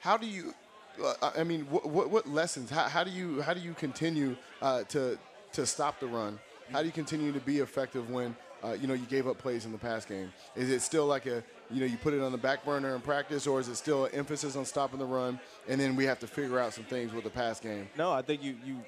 [0.00, 0.54] how do you?
[1.02, 2.70] Uh, I mean, what, what, what lessons?
[2.70, 5.18] How, how do you how do you continue uh, to
[5.52, 6.38] to stop the run?
[6.70, 9.64] How do you continue to be effective when uh, you know you gave up plays
[9.64, 10.32] in the pass game?
[10.56, 13.00] Is it still like a you know you put it on the back burner in
[13.00, 15.38] practice, or is it still an emphasis on stopping the run,
[15.68, 17.88] and then we have to figure out some things with the pass game?
[17.96, 18.78] No, I think you you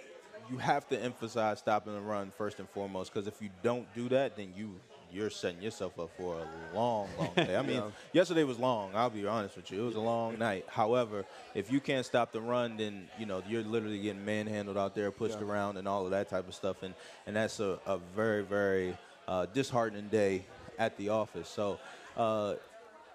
[0.51, 4.09] you have to emphasize stopping the run first and foremost because if you don't do
[4.11, 4.75] that, then you
[5.15, 7.57] you're setting yourself up for a long, long day.
[7.57, 8.91] I mean, yesterday was long.
[8.95, 10.65] I'll be honest with you; it was a long night.
[10.69, 11.25] However,
[11.55, 15.11] if you can't stop the run, then you know you're literally getting manhandled out there,
[15.11, 16.95] pushed around, and all of that type of stuff, and
[17.27, 18.97] and that's a, a very, very
[19.29, 20.45] uh, disheartening day
[20.79, 21.49] at the office.
[21.49, 21.79] So.
[22.17, 22.55] Uh,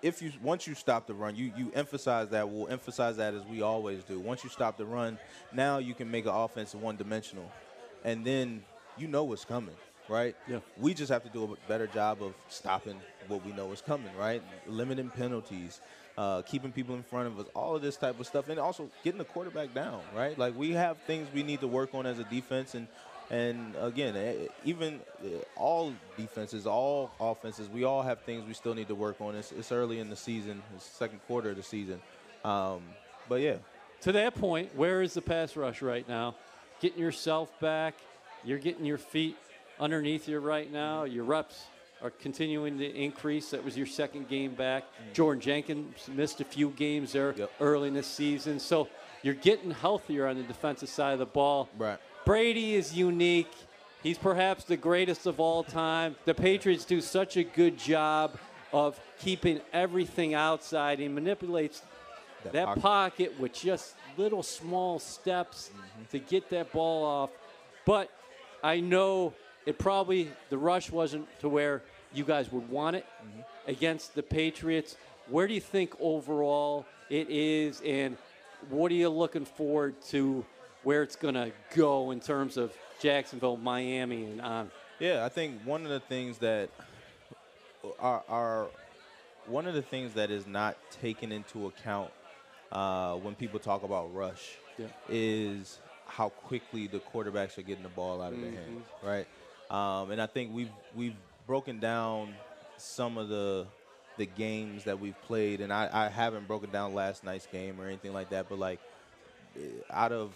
[0.02, 2.50] if you once you stop the run, you you emphasize that.
[2.50, 4.18] We'll emphasize that as we always do.
[4.18, 5.20] Once you stop the run,
[5.52, 7.52] now you can make an offense one dimensional,
[8.06, 8.64] and then
[8.98, 9.76] you know what's coming,
[10.10, 10.36] right?
[10.48, 10.60] Yeah.
[10.78, 14.10] We just have to do a better job of stopping what we know is coming,
[14.18, 14.42] right?
[14.68, 15.80] Limiting penalties,
[16.18, 18.90] uh, keeping people in front of us, all of this type of stuff, and also
[19.04, 20.38] getting the quarterback down, right?
[20.38, 22.88] Like we have things we need to work on as a defense, and
[23.32, 28.74] and again, eh, even eh, all defenses, all offenses, we all have things we still
[28.74, 29.36] need to work on.
[29.36, 32.02] It's, it's early in the season, it's the second quarter of the season,
[32.44, 32.82] um,
[33.30, 33.58] but yeah,
[34.02, 36.36] To that point, where is the pass rush right now?
[36.82, 37.94] Getting yourself back.
[38.44, 39.38] You're getting your feet
[39.80, 41.04] underneath you right now.
[41.04, 41.66] Your reps
[42.02, 43.52] are continuing to increase.
[43.52, 44.84] That was your second game back.
[44.84, 45.14] Mm.
[45.14, 47.52] Jordan Jenkins missed a few games there Yep.
[47.60, 48.60] early in the season.
[48.60, 48.88] So
[49.22, 51.70] you're getting healthier on the defensive side of the ball.
[51.78, 52.00] Right.
[52.26, 53.52] Brady is unique.
[54.02, 56.16] He's perhaps the greatest of all time.
[56.24, 58.38] The Patriots do such a good job
[58.72, 61.00] of keeping everything outside.
[61.00, 61.82] He manipulates
[62.44, 62.82] That that, pocket.
[62.82, 63.40] pocket.
[63.40, 66.04] with just little small steps mm-hmm.
[66.12, 67.32] to get that ball off.
[67.86, 68.10] But
[68.64, 69.34] I know
[69.70, 73.06] it probably the rush wasn't to where you guys would want it
[73.68, 74.98] against the Patriots.
[75.28, 78.18] Where do you think overall it is, and
[78.70, 80.44] what are you looking forward to
[80.84, 84.72] where it's going to go in terms of Jacksonville, Miami, and on?
[84.98, 86.70] Yeah, I think one of the things that
[88.00, 88.68] are, are
[89.46, 92.10] one of the things that is not taken into account
[92.72, 94.88] uh, when people talk about rush Yeah.
[95.10, 99.28] is how quickly the quarterbacks are getting the ball out of their hands, right?
[99.70, 101.16] Um, and I think we've we've
[101.48, 102.34] broken down
[102.78, 103.68] some of the
[104.18, 107.86] the games that we've played, and I, I haven't broken down last night's game or
[107.86, 108.80] anything like that, but like
[109.56, 110.34] eh, out of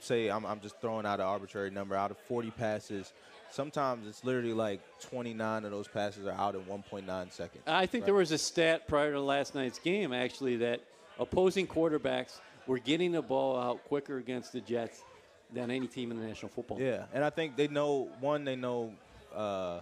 [0.00, 3.12] say I'm, I'm just throwing out an arbitrary number out of 40 passes
[3.50, 8.02] sometimes it's literally like 29 of those passes are out in 1.9 seconds I think
[8.02, 8.06] right?
[8.06, 10.80] there was a stat prior to last night's game, actually, that
[11.18, 15.02] opposing quarterbacks were getting the ball out quicker against the Jets
[15.52, 16.80] than any team in the National Football.
[16.80, 18.92] yeah and i think they know one they know
[19.34, 19.80] uh,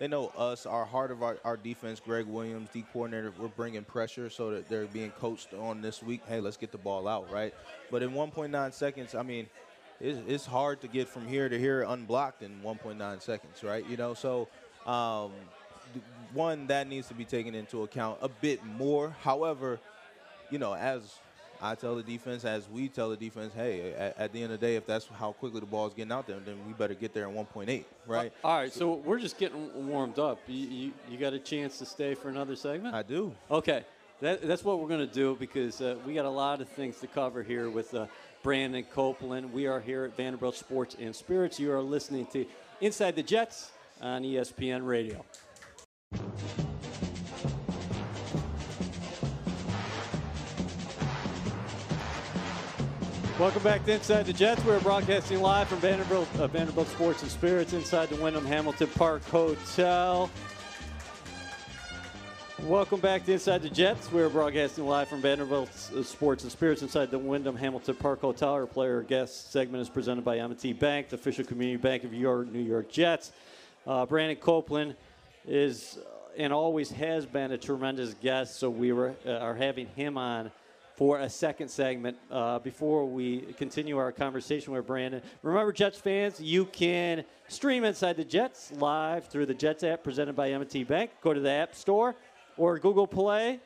[0.00, 3.82] they know us our heart of our, our defense gregg williams d coordinator we're bringing
[3.84, 6.22] pressure so that they're being coached on this week.
[6.28, 7.52] Hey let's get the ball out right?
[7.90, 9.46] But in 1.9 seconds i mean
[10.00, 13.84] it's, it's hard to get from here to here unblocked in 1.9 seconds right?
[13.88, 14.48] You know so
[14.86, 15.32] um,
[16.32, 19.14] one that needs to be taken into account a bit more.
[19.22, 19.80] However
[20.50, 21.02] you know as
[21.60, 24.60] I tell the defense, as we tell the defense, hey, at, at the end of
[24.60, 26.94] the day, if that's how quickly the ball is getting out there, then we better
[26.94, 28.32] get there in 1.8, right?
[28.44, 30.38] All right, so we're just getting warmed up.
[30.46, 32.94] You, you, you got a chance to stay for another segment?
[32.94, 33.34] I do.
[33.50, 33.84] Okay,
[34.20, 36.98] that, that's what we're going to do because uh, we got a lot of things
[37.00, 38.06] to cover here with uh,
[38.42, 39.52] Brandon Copeland.
[39.52, 41.58] We are here at Vanderbilt Sports and Spirits.
[41.58, 42.46] You are listening to
[42.80, 45.24] Inside the Jets on ESPN Radio.
[53.38, 54.64] Welcome back to Inside the Jets.
[54.64, 59.22] We're broadcasting live from Vanderbilt, uh, Vanderbilt Sports and Spirits inside the Wyndham Hamilton Park
[59.26, 60.28] Hotel.
[62.64, 64.10] Welcome back to Inside the Jets.
[64.10, 68.48] We're broadcasting live from Vanderbilt uh, Sports and Spirits inside the Wyndham Hamilton Park Hotel.
[68.48, 72.44] Our player guest segment is presented by M&T Bank, the official community bank of your
[72.44, 73.30] New York Jets.
[73.86, 74.96] Uh, Brandon Copeland
[75.46, 79.86] is uh, and always has been a tremendous guest, so we were, uh, are having
[79.94, 80.50] him on
[80.98, 82.16] for a second segment.
[82.28, 88.16] Uh, before we continue our conversation with Brandon, remember, Jets fans, you can stream Inside
[88.16, 91.12] the Jets live through the Jets app presented by M&T Bank.
[91.22, 92.16] Go to the App Store
[92.56, 93.60] or Google Play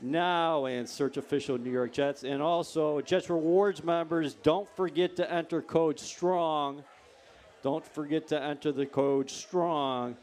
[0.00, 2.24] now and search official New York Jets.
[2.24, 6.82] And also, Jets Rewards members, don't forget to enter code STRONG.
[7.62, 10.16] Don't forget to enter the code STRONG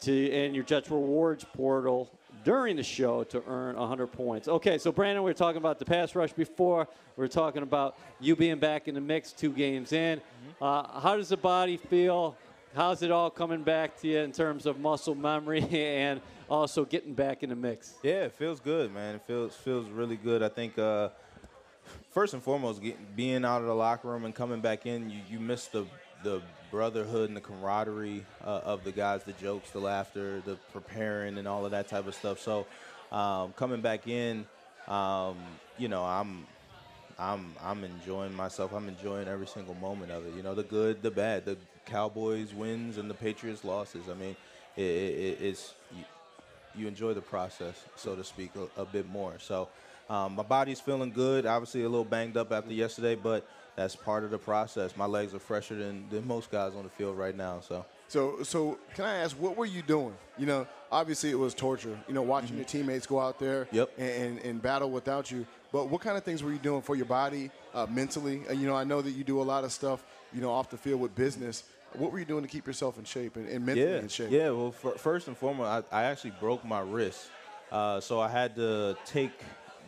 [0.00, 2.10] to in your Jets Rewards portal
[2.44, 4.48] during the show to earn 100 points.
[4.48, 6.88] Okay, so Brandon, we were talking about the pass rush before.
[7.16, 10.18] We are talking about you being back in the mix two games in.
[10.18, 10.64] Mm-hmm.
[10.64, 12.36] Uh, how does the body feel?
[12.74, 17.14] How's it all coming back to you in terms of muscle memory and also getting
[17.14, 17.94] back in the mix?
[18.02, 19.16] Yeah, it feels good, man.
[19.16, 20.42] It feels feels really good.
[20.42, 21.08] I think uh,
[22.10, 22.80] first and foremost,
[23.16, 25.84] being out of the locker room and coming back in, you, you miss the
[26.22, 31.38] the brotherhood and the camaraderie uh, of the guys, the jokes, the laughter, the preparing,
[31.38, 32.40] and all of that type of stuff.
[32.40, 32.66] So
[33.12, 34.46] um, coming back in,
[34.88, 35.36] um,
[35.78, 36.46] you know, I'm.
[37.18, 38.72] I'm I'm enjoying myself.
[38.72, 40.32] I'm enjoying every single moment of it.
[40.34, 44.08] You know, the good, the bad, the Cowboys wins and the Patriots losses.
[44.10, 44.34] I mean,
[44.74, 45.74] it, it, it's
[46.74, 49.34] you, enjoy the process, so to speak, a, a bit more.
[49.38, 49.68] So
[50.08, 51.44] um, my body's feeling good.
[51.44, 54.96] Obviously, a little banged up after yesterday, but that's part of the process.
[54.96, 57.60] My legs are fresher than, than most guys on the field right now.
[57.60, 57.84] So.
[58.08, 60.14] So, so can I ask, what were you doing?
[60.36, 61.96] You know, obviously it was torture.
[62.08, 62.56] You know, watching mm-hmm.
[62.56, 63.90] your teammates go out there yep.
[63.98, 65.46] and, and, and, battle without you.
[65.70, 68.42] But what kind of things were you doing for your body, uh, mentally?
[68.48, 70.70] And, you know, I know that you do a lot of stuff, you know, off
[70.70, 71.62] the field with business.
[71.92, 74.00] What were you doing to keep yourself in shape and, and mentally yeah.
[74.00, 74.30] in shape?
[74.32, 77.28] Yeah, well, first and foremost, I, I, actually broke my wrist.
[77.70, 79.32] Uh, so I had to take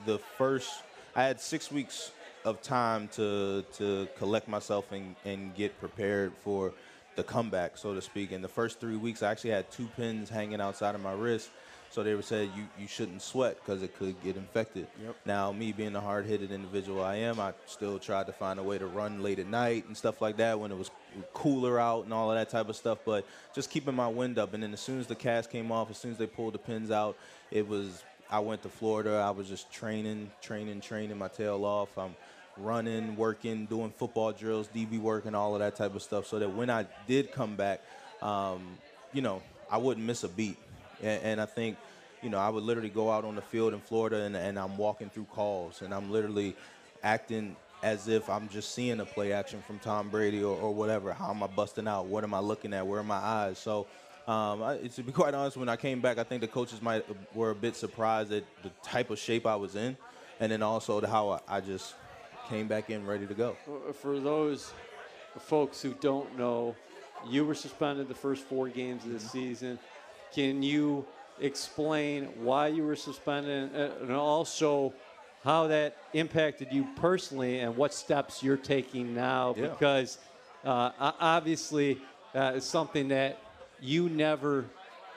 [0.07, 0.71] the first,
[1.16, 2.12] I had six weeks
[2.44, 6.72] of time to to collect myself and, and get prepared for
[7.16, 8.33] the comeback, so to speak.
[8.33, 11.50] In the first three weeks, I actually had two pins hanging outside of my wrist
[11.92, 14.87] so they were saying you, you shouldn't sweat because it could get infected.
[15.05, 15.14] Yep.
[15.26, 18.62] Now, me being the hard headed individual I am, I still tried to find a
[18.62, 20.90] way to run late at night and stuff like that when it was
[21.35, 23.00] cooler out and all of that type of stuff.
[23.05, 24.55] But just keeping my wind up.
[24.55, 26.59] And then as soon as the cast came off, as soon as they pulled the
[26.59, 27.14] pins out,
[27.50, 29.16] it was I went to Florida.
[29.16, 31.98] I was just training, training, training my tail off.
[31.98, 32.16] I'm
[32.57, 36.38] running, working, doing football drills, DB work, and all of that type of stuff, so
[36.38, 37.81] that when I did come back,
[38.21, 38.79] um,
[39.12, 40.59] you know, I wouldn't miss a beat
[41.03, 41.77] and, and I think
[42.23, 44.77] you know, I would literally go out on the field in Florida and, and, I'm
[44.77, 46.55] walking through calls and I'm literally
[47.03, 51.12] acting as if I'm just seeing a play action from Tom Brady or, or whatever.
[51.12, 52.07] How am I busting out?
[52.07, 52.87] What am I looking at?
[52.87, 53.59] Where are my eyes?
[53.59, 53.88] So,
[54.29, 57.05] um, I, to be quite honest, when I came back, I think the coaches might
[57.35, 59.97] were a bit surprised at the type of shape I was in,
[60.38, 61.95] and then also how I, I just
[62.53, 63.57] came back in ready to go.
[63.95, 64.75] For those
[65.38, 66.77] folks who don't know,
[67.27, 69.29] you were suspended the first four games of the mm-hmm.
[69.29, 69.79] season.
[70.35, 71.07] Can you
[71.41, 74.93] explain why you were suspended and also
[75.43, 79.55] how that impacted you personally and what steps you're taking now?
[79.57, 79.69] Yeah.
[79.69, 80.19] Because
[80.62, 82.03] uh, obviously,
[82.35, 83.38] uh, it's something that
[83.81, 84.67] you never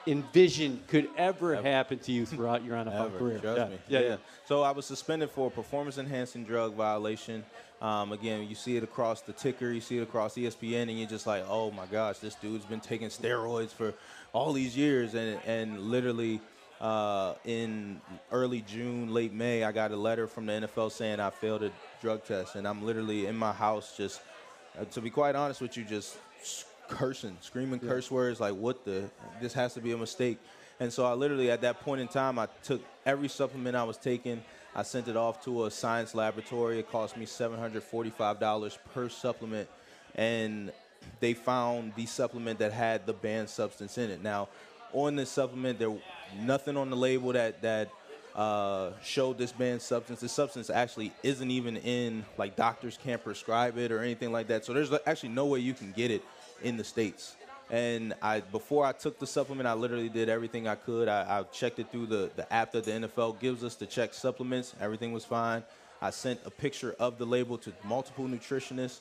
[0.06, 1.68] envisioned could ever, ever.
[1.68, 3.38] happen to you throughout your NFL career.
[3.38, 3.68] Trust yeah.
[3.68, 3.78] me.
[3.88, 4.16] Yeah, yeah,
[4.46, 7.44] So I was suspended for a performance-enhancing drug violation.
[7.82, 11.08] Um, again, you see it across the ticker, you see it across ESPN, and you're
[11.08, 13.92] just like, oh my gosh, this dude's been taking steroids for
[14.32, 16.40] all these years, and and literally.
[16.78, 17.98] Uh, in
[18.30, 21.72] early June, late May, I got a letter from the NFL saying I failed a
[22.02, 24.20] drug test, and I'm literally in my house just,
[24.78, 26.18] uh, to be quite honest with you, just
[26.88, 27.88] cursing, screaming yeah.
[27.88, 29.10] curse words like, "What the?
[29.40, 30.38] This has to be a mistake."
[30.78, 33.96] And so I literally, at that point in time, I took every supplement I was
[33.96, 34.42] taking.
[34.74, 36.78] I sent it off to a science laboratory.
[36.78, 39.68] It cost me $745 per supplement,
[40.14, 40.70] and
[41.20, 44.22] they found the supplement that had the banned substance in it.
[44.22, 44.48] Now,
[44.92, 45.94] on this supplement, there
[46.38, 47.90] nothing on the label that that
[48.34, 50.20] uh, showed this banned substance.
[50.20, 54.64] The substance actually isn't even in like doctors can't prescribe it or anything like that.
[54.66, 56.22] So there's actually no way you can get it
[56.66, 57.36] in the states.
[57.70, 61.08] And I before I took the supplement, I literally did everything I could.
[61.08, 64.14] I, I checked it through the, the app that the NFL gives us to check
[64.14, 64.74] supplements.
[64.80, 65.64] Everything was fine.
[66.00, 69.00] I sent a picture of the label to multiple nutritionists.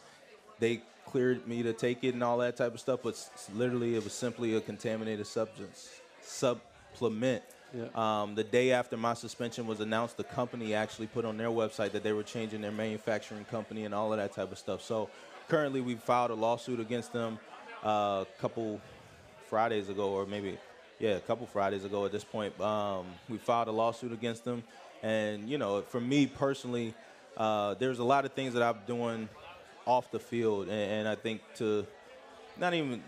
[0.60, 4.04] They cleared me to take it and all that type of stuff, but literally it
[4.04, 7.44] was simply a contaminated substance supplement.
[7.74, 7.88] Yeah.
[7.94, 11.92] Um, the day after my suspension was announced, the company actually put on their website
[11.92, 14.82] that they were changing their manufacturing company and all of that type of stuff.
[14.82, 15.10] So
[15.50, 17.38] currently, we've filed a lawsuit against them
[17.86, 18.82] a couple
[19.50, 20.58] Fridays ago, or maybe
[21.00, 22.06] yeah, a couple Fridays ago.
[22.06, 24.64] At this point, um, we filed a lawsuit against them,
[25.04, 26.94] and you know, for me personally,
[27.38, 29.30] uh, there's a lot of things that I'm doing
[29.86, 31.86] off the field, and, and I think to
[32.58, 33.02] not even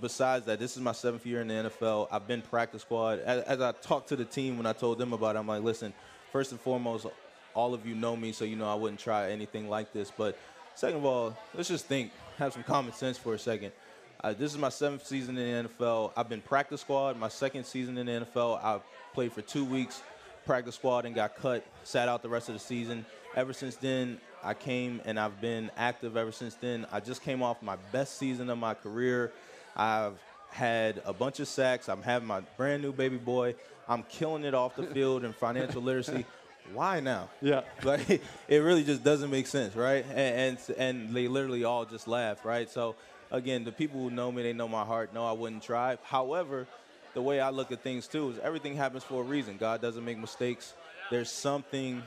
[0.00, 2.08] besides that, this is my seventh year in the NFL.
[2.10, 3.20] I've been practice squad.
[3.20, 5.62] As, as, I talked to the team when I told them about it, I'm like,
[5.62, 5.92] listen,
[6.32, 7.06] first and foremost,
[7.54, 10.10] all of you know me, so you know I wouldn't try anything like this.
[10.16, 10.38] But
[10.74, 13.72] second of all, let's just think, have some common sense for a second.
[14.22, 16.12] Uh, this is my seventh season in the NFL.
[16.16, 17.18] I've been practice squad.
[17.18, 18.80] My second season in the NFL, I
[19.14, 20.02] played for two weeks.
[20.46, 23.04] practice squad and got cut, sat out the rest of the season.
[23.34, 26.86] Ever since then, I came and I've been active ever since then.
[26.92, 29.32] I just came off my best season of my career.
[29.76, 30.18] I've
[30.50, 31.88] had a bunch of sacks.
[31.88, 33.54] I'm having my brand new baby boy.
[33.88, 36.24] I'm killing it off the field in financial literacy.
[36.72, 37.28] Why now?
[37.42, 37.62] Yeah.
[37.84, 38.08] Like
[38.48, 40.04] it really just doesn't make sense, right?
[40.14, 42.68] And, and and they literally all just laugh, right?
[42.70, 42.94] So
[43.30, 45.12] again, the people who know me, they know my heart.
[45.14, 45.98] No, I wouldn't try.
[46.04, 46.66] However,
[47.14, 49.56] the way I look at things too is everything happens for a reason.
[49.58, 50.74] God doesn't make mistakes.
[51.10, 52.02] There's something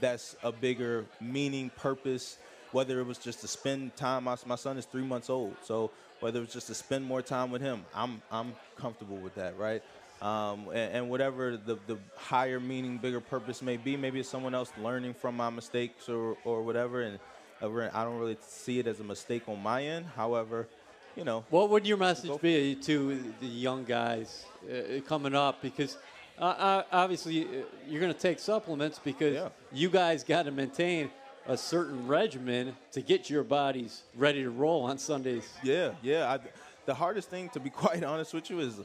[0.00, 2.38] that's a bigger meaning, purpose.
[2.72, 5.92] Whether it was just to spend time, my, my son is three months old, so
[6.18, 9.56] whether it was just to spend more time with him, I'm I'm comfortable with that,
[9.56, 9.82] right?
[10.22, 14.54] Um, and, and, whatever the, the higher meaning, bigger purpose may be, maybe it's someone
[14.54, 17.02] else learning from my mistakes or, or whatever.
[17.02, 17.18] And
[17.62, 20.06] I don't really see it as a mistake on my end.
[20.16, 20.68] However,
[21.16, 21.44] you know.
[21.50, 25.62] What would your message be to the young guys uh, coming up?
[25.62, 25.96] Because
[26.38, 29.48] uh, uh obviously uh, you're going to take supplements because yeah.
[29.72, 31.10] you guys got to maintain
[31.46, 35.48] a certain regimen to get your bodies ready to roll on Sundays.
[35.62, 36.32] Yeah, yeah.
[36.32, 36.38] I,
[36.86, 38.80] the hardest thing, to be quite honest with you, is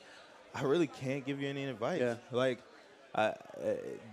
[0.53, 2.01] I really can't give you any advice.
[2.01, 2.15] Yeah.
[2.31, 2.59] Like,
[3.15, 3.33] I, uh,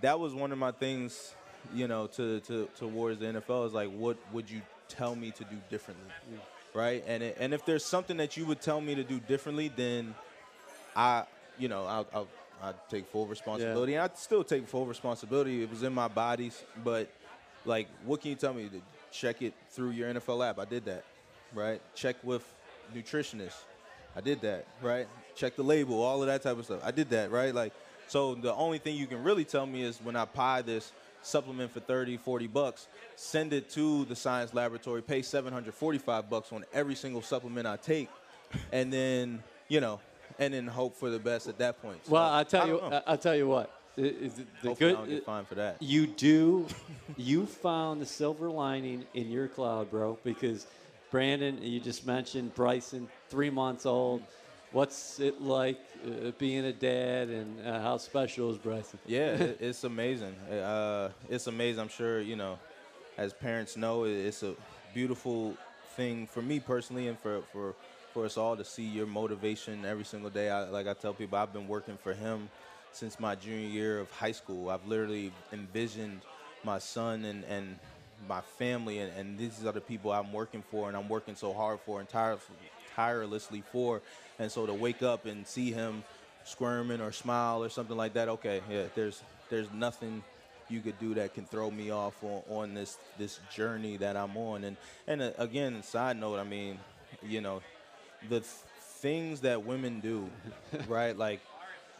[0.01, 1.33] that was one of my things,
[1.73, 5.43] you know, to, to towards the NFL is like, what would you tell me to
[5.43, 6.09] do differently,
[6.73, 7.03] right?
[7.07, 10.15] And it, and if there's something that you would tell me to do differently, then
[10.95, 11.23] I,
[11.57, 12.27] you know, I'll, I'll
[12.63, 13.91] I'll take full responsibility.
[13.91, 14.03] Yeah.
[14.03, 15.61] And I still take full responsibility.
[15.61, 17.07] It was in my bodies, but
[17.65, 20.57] like, what can you tell me to check it through your NFL app?
[20.57, 21.03] I did that,
[21.53, 21.79] right?
[21.93, 22.43] Check with
[22.95, 23.63] nutritionists.
[24.15, 25.07] I did that, right?
[25.37, 26.81] check the label, all of that type of stuff.
[26.83, 27.53] I did that, right?
[27.53, 27.71] Like,
[28.07, 31.71] so the only thing you can really tell me is when I pie this supplement
[31.71, 36.95] for 30, 40 bucks, send it to the science laboratory, pay 745 bucks on every
[36.95, 38.09] single supplement I take,
[38.71, 39.99] and then, you know,
[40.39, 42.05] and then hope for the best at that point.
[42.05, 43.73] So, well, I'll tell you, I, will tell you what.
[43.97, 45.81] Is the Hopefully good, I for that.
[45.81, 46.67] You do,
[47.17, 50.19] you found the silver lining in your cloud, bro.
[50.23, 50.67] Because
[51.09, 54.21] Brandon, you just mentioned Bryson, three months old
[54.71, 58.99] what's it like uh, being a dad and uh, how special is Bryson?
[59.05, 60.35] Yeah, it, it's amazing.
[60.51, 61.81] Uh, it's amazing.
[61.81, 62.59] I'm sure, you know,
[63.17, 64.55] as parents know, it's a
[64.93, 65.55] beautiful
[65.95, 67.75] thing for me personally and for, for,
[68.13, 70.49] for us all to see your motivation every single day.
[70.49, 72.49] I, like I tell people, I've been working for him
[72.91, 74.69] since my junior year of high school.
[74.69, 76.21] I've literally envisioned
[76.63, 77.77] my son and, and
[78.27, 81.53] my family, and, and these are the people I'm working for, and I'm working so
[81.53, 82.55] hard for and tirelessly
[83.71, 84.01] for.
[84.39, 86.03] And so to wake up and see him
[86.43, 90.23] squirming or smile or something like that, okay, yeah, there's there's nothing
[90.69, 94.35] you could do that can throw me off on, on this this journey that I'm
[94.37, 94.63] on.
[94.63, 96.79] And and uh, again, side note, I mean,
[97.23, 97.61] you know,
[98.29, 98.45] the th-
[99.01, 100.29] things that women do,
[100.87, 101.17] right?
[101.17, 101.39] Like,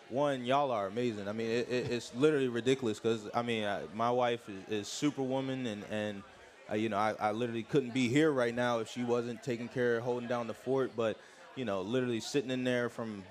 [0.09, 1.27] one, y'all are amazing.
[1.27, 4.87] I mean, it, it, it's literally ridiculous because I mean, I, my wife is, is
[4.87, 6.23] superwoman, and and
[6.69, 9.67] uh, you know, I, I literally couldn't be here right now if she wasn't taking
[9.67, 11.17] care, of holding down the fort, but
[11.55, 13.23] you know, literally sitting in there from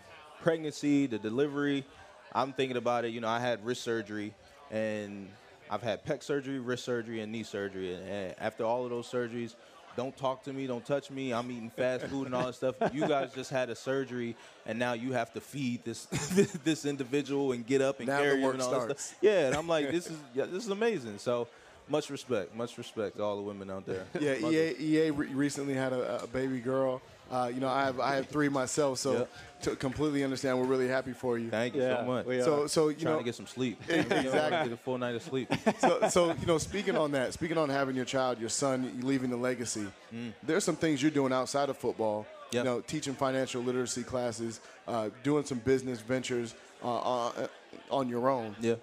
[0.42, 1.85] pregnancy to delivery.
[2.33, 3.12] I'm thinking about it.
[3.12, 4.35] You know, I had wrist surgery,
[4.70, 5.29] and
[5.70, 7.94] I've had pec surgery, wrist surgery, and knee surgery.
[7.94, 9.55] And after all of those surgeries,
[9.96, 11.33] don't talk to me, don't touch me.
[11.33, 12.75] I'm eating fast food and all that stuff.
[12.92, 16.05] You guys just had a surgery, and now you have to feed this
[16.64, 18.87] this individual and get up and now carry him and all starts.
[18.88, 19.18] that stuff.
[19.22, 21.18] Yeah, and I'm like, this is yeah, this is amazing.
[21.18, 21.49] So
[21.88, 24.05] much respect, much respect to all the women out there.
[24.20, 27.01] Yeah, EA, EA re- recently had a, a, baby girl.
[27.31, 29.33] Uh, you know, I have I have three myself, so yep.
[29.62, 31.51] to completely understand, we're really happy for you.
[31.51, 32.27] Thank you yeah, so much.
[32.27, 33.81] So, so you trying know, to get some sleep.
[33.88, 35.53] exactly, get a full night of sleep.
[35.81, 39.31] So, so you know, speaking on that, speaking on having your child, your son, leaving
[39.31, 39.87] the legacy.
[40.14, 40.33] Mm.
[40.42, 42.27] There's some things you're doing outside of football.
[42.53, 42.64] Yep.
[42.64, 47.46] You know, teaching financial literacy classes, uh, doing some business ventures uh, on, uh,
[47.90, 48.54] on your own.
[48.60, 48.77] Yeah.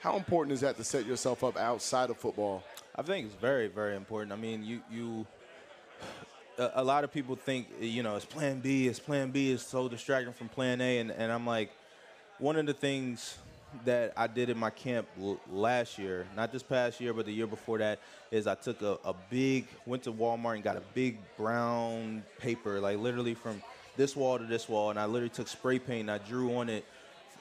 [0.00, 2.64] How important is that to set yourself up outside of football?
[2.96, 4.32] I think it's very, very important.
[4.32, 5.26] I mean, you you
[6.56, 9.90] a, lot of people think you know it's Plan B, it's Plan B is so
[9.90, 11.70] distracting from Plan A, and, and I'm like,
[12.38, 13.36] one of the things
[13.84, 17.32] that I did in my camp l- last year, not this past year, but the
[17.32, 17.98] year before that,
[18.30, 22.80] is I took a, a big, went to Walmart and got a big brown paper,
[22.80, 23.62] like literally from
[23.98, 26.70] this wall to this wall, and I literally took spray paint and I drew on
[26.70, 26.86] it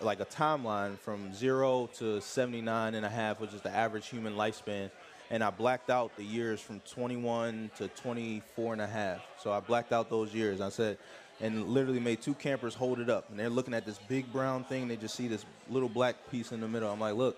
[0.01, 4.35] like a timeline from zero to 79 and a half, which is the average human
[4.35, 4.89] lifespan
[5.31, 9.21] and I blacked out the years from 21 to 24 and a half.
[9.41, 10.59] So I blacked out those years.
[10.61, 10.97] I said,
[11.39, 14.63] and literally made two campers hold it up, and they're looking at this big brown
[14.63, 14.87] thing.
[14.87, 16.91] They just see this little black piece in the middle.
[16.91, 17.37] I'm like, look,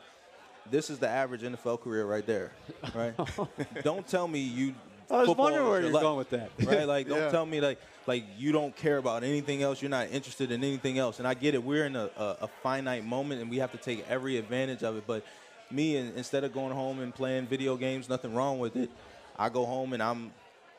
[0.69, 2.51] this is the average NFL career right there,
[2.95, 3.13] right?
[3.83, 4.73] Don't tell me you
[5.11, 6.49] I was wondering where you're life, going with that.
[6.63, 6.87] right?
[6.87, 7.31] Like, don't Yeah.
[7.31, 9.81] tell me like like you don't care about anything else.
[9.81, 11.19] You're not interested in anything else.
[11.19, 11.63] And I get it.
[11.63, 14.97] We're in a, a, a finite moment, and we have to take every advantage of
[14.97, 15.03] it.
[15.05, 15.23] But
[15.69, 18.89] me, in- instead of going home and playing video games, nothing wrong with it.
[19.37, 20.31] I go home and I'm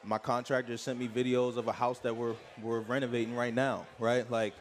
[0.05, 4.28] my contractor sent me videos of a house that we're we're renovating right now, right?
[4.30, 4.53] Like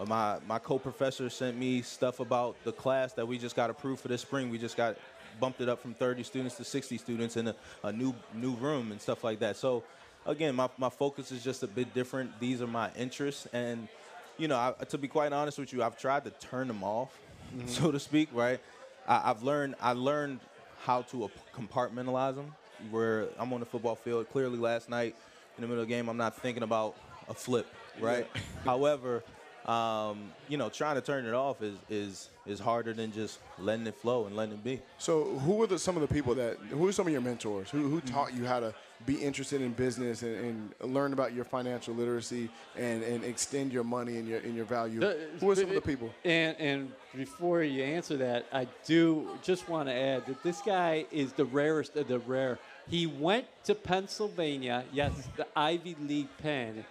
[0.00, 4.00] uh, my my co-professor sent me stuff about the class that we just got approved
[4.02, 4.50] for this spring.
[4.50, 4.96] We just got
[5.40, 8.92] bumped it up from 30 students to 60 students in a, a new new room
[8.92, 9.56] and stuff like that.
[9.56, 9.84] So
[10.26, 12.38] again, my, my focus is just a bit different.
[12.40, 13.88] These are my interests and
[14.36, 17.16] you know, I, to be quite honest with you, I've tried to turn them off,
[17.54, 17.68] mm-hmm.
[17.68, 18.60] so to speak, right?
[19.06, 20.40] I, I've learned I learned
[20.84, 22.54] how to compartmentalize them.
[22.90, 25.14] Where I'm on the football field, clearly last night
[25.56, 26.96] in the middle of the game, I'm not thinking about
[27.28, 27.66] a flip,
[28.00, 28.26] right?
[28.64, 29.22] However,
[29.66, 33.86] um, you know, trying to turn it off is is is harder than just letting
[33.86, 34.82] it flow and letting it be.
[34.98, 36.58] So, who were the, some of the people that?
[36.70, 37.70] Who are some of your mentors?
[37.70, 38.74] Who, who taught you how to
[39.06, 43.84] be interested in business and, and learn about your financial literacy and, and extend your
[43.84, 45.00] money and your and your value?
[45.40, 46.12] who are some of the people?
[46.24, 51.06] And and before you answer that, I do just want to add that this guy
[51.10, 52.58] is the rarest of the rare.
[52.86, 56.84] He went to Pennsylvania, yes, the Ivy League Penn,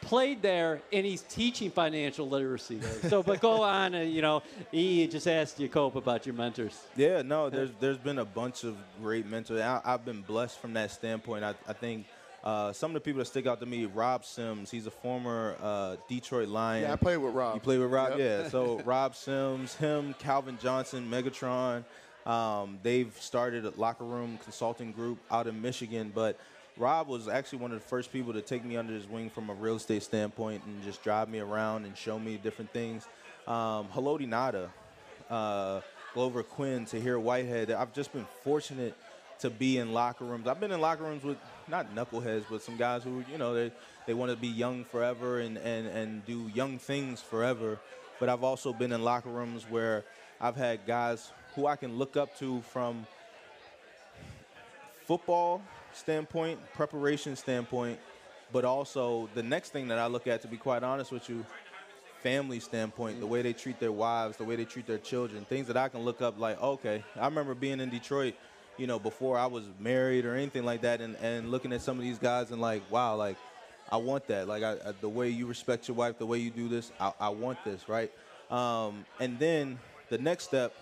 [0.00, 3.10] played there, and he's teaching financial literacy there.
[3.10, 6.78] So, but go on, and you know, he just asked you, Cope, about your mentors.
[6.96, 9.60] Yeah, no, there's there's been a bunch of great mentors.
[9.60, 11.44] I, I've been blessed from that standpoint.
[11.44, 12.06] I, I think
[12.44, 15.56] uh, some of the people that stick out to me, Rob Sims, he's a former
[15.60, 16.82] uh, Detroit Lion.
[16.82, 17.54] Yeah, I played with Rob.
[17.54, 18.18] You played with Rob, Yep.
[18.18, 18.48] yeah.
[18.48, 21.84] So Rob Sims, him, Calvin Johnson, Megatron.
[22.26, 26.38] Um, they've started a locker room consulting group out in Michigan, but
[26.78, 29.50] Rob was actually one of the first people to take me under his wing from
[29.50, 33.06] a real estate standpoint and just drive me around and show me different things.
[33.46, 34.68] Um, Haloti Ngata,
[35.28, 35.80] uh,
[36.14, 37.70] Glover Quinn, Tahir Whitehead.
[37.72, 38.94] I've just been fortunate
[39.40, 40.46] to be in locker rooms.
[40.46, 43.72] I've been in locker rooms with not knuckleheads, but some guys who, you know, they,
[44.06, 47.78] they want to be young forever and, and, and do young things forever.
[48.20, 50.04] But I've also been in locker rooms where
[50.40, 53.06] I've had guys who I can look up to from
[55.06, 55.62] football
[55.98, 57.98] standpoint, preparation standpoint,
[58.52, 61.44] but also the next thing that I look at, to be quite honest with you,
[62.22, 65.66] family standpoint, the way they treat their wives, the way they treat their children, things
[65.66, 68.34] that I can look up like, okay, I remember being in Detroit,
[68.76, 71.98] you know, before I was married or anything like that, and, and looking at some
[71.98, 73.36] of these guys and like, wow, like,
[73.90, 74.46] I want that.
[74.48, 77.12] Like, I, I, the way you respect your wife, the way you do this, I,
[77.18, 78.12] I want this, right?
[78.50, 79.78] Um, and then
[80.08, 80.74] the next step,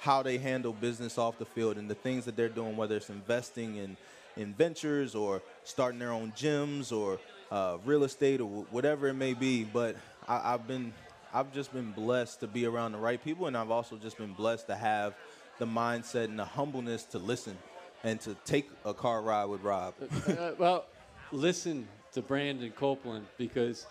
[0.00, 3.10] how they handle business off the field and the things that they're doing, whether it's
[3.10, 3.96] investing in,
[4.36, 7.18] in ventures or starting their own gyms or
[7.50, 9.64] uh, real estate or wh- whatever it may be.
[9.64, 9.96] But
[10.28, 10.92] I, I've been,
[11.32, 14.32] I've just been blessed to be around the right people, and I've also just been
[14.32, 15.14] blessed to have
[15.58, 17.56] the mindset and the humbleness to listen
[18.02, 19.94] and to take a car ride with Rob.
[20.26, 20.86] Uh, well,
[21.32, 23.86] listen to Brandon Copeland because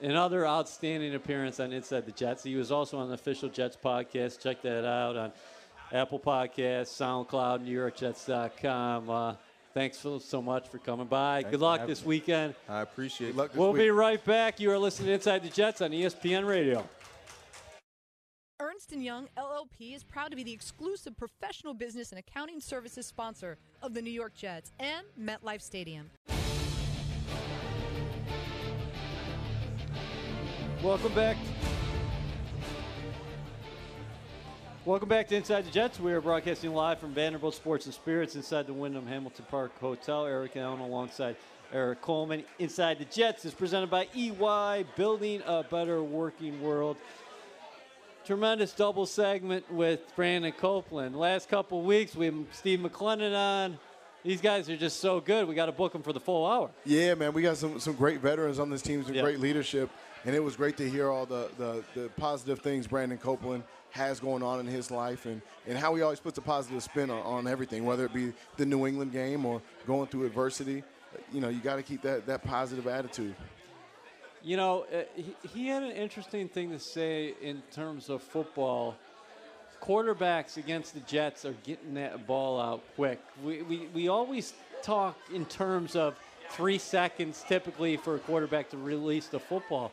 [0.00, 2.42] another outstanding appearance on Inside the Jets.
[2.42, 4.40] He was also on the official Jets podcast.
[4.40, 5.32] Check that out on
[5.92, 9.10] Apple Podcasts, SoundCloud, NewYorkJets.com.
[9.10, 9.34] Uh,
[9.74, 11.42] thanks so, so much for coming by.
[11.42, 12.08] Good luck this me.
[12.08, 12.54] weekend.
[12.68, 13.38] I appreciate Good it.
[13.38, 13.82] luck We'll week.
[13.82, 14.60] be right back.
[14.60, 16.88] You are listening to Inside the Jets on ESPN Radio.
[18.60, 23.06] Ernst & Young LLP is proud to be the exclusive professional business and accounting services
[23.06, 26.10] sponsor of the New York Jets and MetLife Stadium.
[30.82, 31.36] Welcome back.
[34.84, 36.00] Welcome back to Inside the Jets.
[36.00, 40.26] We are broadcasting live from Vanderbilt Sports and Spirits inside the Wyndham Hamilton Park Hotel.
[40.26, 41.36] Eric Allen alongside
[41.72, 42.42] Erik Coleman.
[42.58, 46.96] Inside the Jets is presented by EY, Building a Better Working World.
[48.24, 51.14] Tremendous double segment with Brandon Copeland.
[51.14, 53.78] Last couple weeks, we have Steve McLendon on.
[54.24, 55.48] These guys are just so good.
[55.48, 56.70] We got to book them for the full hour.
[56.84, 59.22] Yeah, man, we got some, some great veterans on this team, some Yeah.
[59.22, 59.90] great leadership,
[60.24, 64.20] and it was great to hear all the, the, the positive things Brandon Copeland has
[64.20, 67.20] going on in his life and, and how he always puts a positive spin on,
[67.22, 70.84] on everything, whether it be the New England game or going through adversity.
[71.32, 73.34] You know, you got to keep that, that positive attitude.
[74.42, 78.96] You know, uh, he, he had an interesting thing to say in terms of football.
[79.82, 83.20] Quarterbacks against the Jets are getting that ball out quick.
[83.44, 86.16] We, we, we always talk in terms of
[86.50, 89.92] three seconds typically for a quarterback to release the football.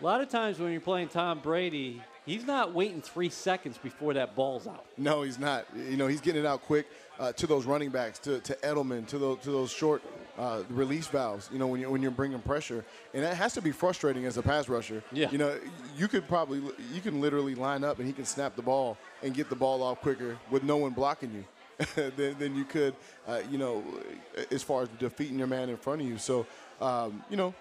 [0.00, 4.12] A lot of times when you're playing Tom Brady, he's not waiting three seconds before
[4.14, 4.84] that ball's out.
[4.98, 5.66] No, he's not.
[5.74, 6.86] You know, he's getting it out quick
[7.18, 10.02] uh, to those running backs, to, to Edelman, to those to those short
[10.38, 11.48] uh, release valves.
[11.52, 14.36] You know, when you when you're bringing pressure, and that has to be frustrating as
[14.36, 15.02] a pass rusher.
[15.12, 15.30] Yeah.
[15.30, 15.58] You know,
[15.96, 16.62] you could probably
[16.92, 19.82] you can literally line up and he can snap the ball and get the ball
[19.82, 21.44] off quicker with no one blocking you.
[21.96, 22.94] than, than you could,
[23.26, 23.82] uh, you know,
[24.52, 26.18] as far as defeating your man in front of you.
[26.18, 26.46] So,
[26.80, 27.52] um, you know,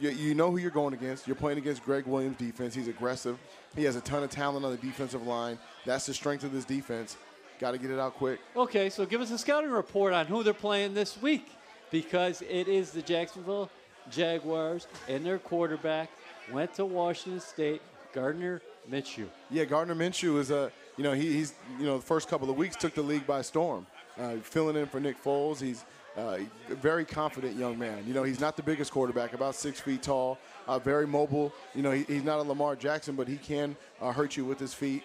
[0.00, 1.26] you, you know who you're going against.
[1.26, 2.74] You're playing against Gregg Williams' defense.
[2.74, 3.38] He's aggressive.
[3.76, 5.58] He has a ton of talent on the defensive line.
[5.84, 7.16] That's the strength of this defense.
[7.58, 8.40] Got to get it out quick.
[8.56, 11.48] Okay, so give us a scouting report on who they're playing this week
[11.90, 13.70] because it is the Jacksonville
[14.10, 16.10] Jaguars and their quarterback
[16.52, 17.82] went to Washington State,
[18.12, 19.26] Gardner Minshew.
[19.50, 22.56] Yeah, Gardner Minshew is a you know he, he's you know the first couple of
[22.56, 23.86] weeks took the league by storm,
[24.18, 25.60] uh, filling in for Nick Foles.
[25.60, 25.84] He's
[26.16, 26.38] uh,
[26.70, 28.04] a very confident young man.
[28.06, 31.52] You know, he's not the biggest quarterback, about six feet tall, uh, very mobile.
[31.74, 34.58] You know, he, he's not a Lamar Jackson, but he can uh, hurt you with
[34.58, 35.04] his feet.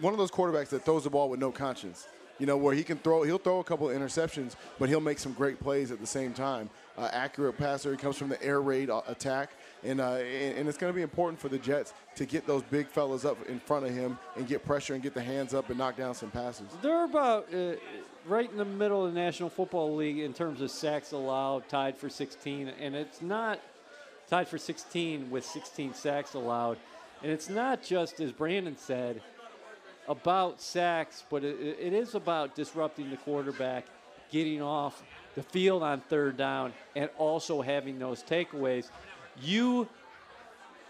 [0.00, 2.08] One of those quarterbacks that throws the ball with no conscience.
[2.38, 5.18] You know, where he can throw, he'll throw a couple of interceptions, but he'll make
[5.18, 6.70] some great plays at the same time.
[6.96, 7.90] Uh, accurate passer.
[7.90, 9.50] He comes from the air raid uh, attack.
[9.84, 12.62] And, uh, and, and it's going to be important for the Jets to get those
[12.62, 15.68] big fellas up in front of him and get pressure and get the hands up
[15.68, 16.68] and knock down some passes.
[16.80, 17.74] They're about uh,
[18.26, 21.96] right in the middle of the National Football League in terms of sacks allowed, tied
[21.96, 23.60] for 16, and it's not
[24.28, 26.78] tied for 16 with 16 sacks allowed.
[27.22, 29.22] And it's not just, as Brandon said,
[30.10, 33.86] about sacks, but it, it is about disrupting the quarterback,
[34.30, 35.02] getting off
[35.36, 38.90] the field on third down, and also having those takeaways.
[39.40, 39.88] You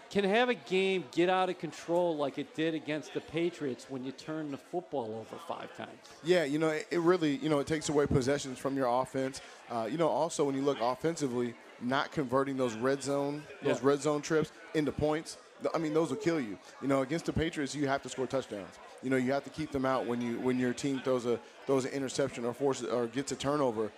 [0.09, 4.03] can have a game get out of control like it did against the Patriots when
[4.03, 5.91] you turn the football over five times.
[6.23, 9.39] Yeah, you know, it, it really, you know, it takes away possessions from your offense.
[9.69, 13.87] Uh, you know, also when you look offensively, not converting those red zone, those Yeah.
[13.87, 15.37] red zone trips into points.
[15.75, 16.57] I mean, those will kill you.
[16.81, 18.79] You know, against the Patriots, you have to score touchdowns.
[19.03, 21.39] You know, you have to keep them out when you when your team throws a
[21.65, 23.91] throws an interception or forces or gets a turnover.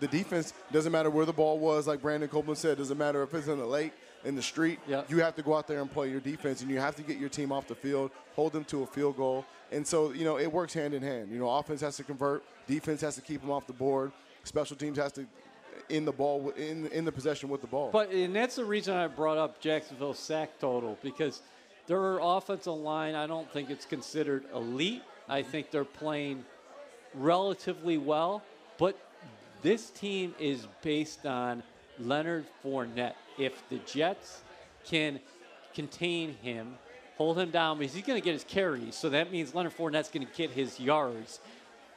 [0.00, 2.78] The defense doesn't matter where the ball was, like Brandon Copeland said.
[2.78, 3.92] Doesn't matter if it's in the lake,
[4.24, 4.80] in the street.
[4.88, 5.02] Yeah.
[5.08, 7.18] You have to go out there and play your defense, and you have to get
[7.18, 9.44] your team off the field, hold them to a field goal.
[9.70, 11.30] And so, you know, it works hand in hand.
[11.30, 14.10] You know, offense has to convert, defense has to keep them off the board,
[14.42, 15.26] special teams has to
[15.90, 17.90] in the ball in in the possession with the ball.
[17.92, 21.42] But and that's the reason I brought up Jacksonville's sack total because
[21.90, 25.02] their offensive line, I don't think it's considered elite.
[25.28, 26.44] I think they're playing
[27.14, 28.44] relatively well,
[28.78, 28.96] but
[29.62, 31.64] this team is based on
[31.98, 33.14] Leonard Fournette.
[33.38, 34.42] If the Jets
[34.84, 35.18] can
[35.74, 36.78] contain him,
[37.18, 40.10] hold him down, because he's going to get his carries, so that means Leonard Fournette's
[40.10, 41.40] going to get his yards.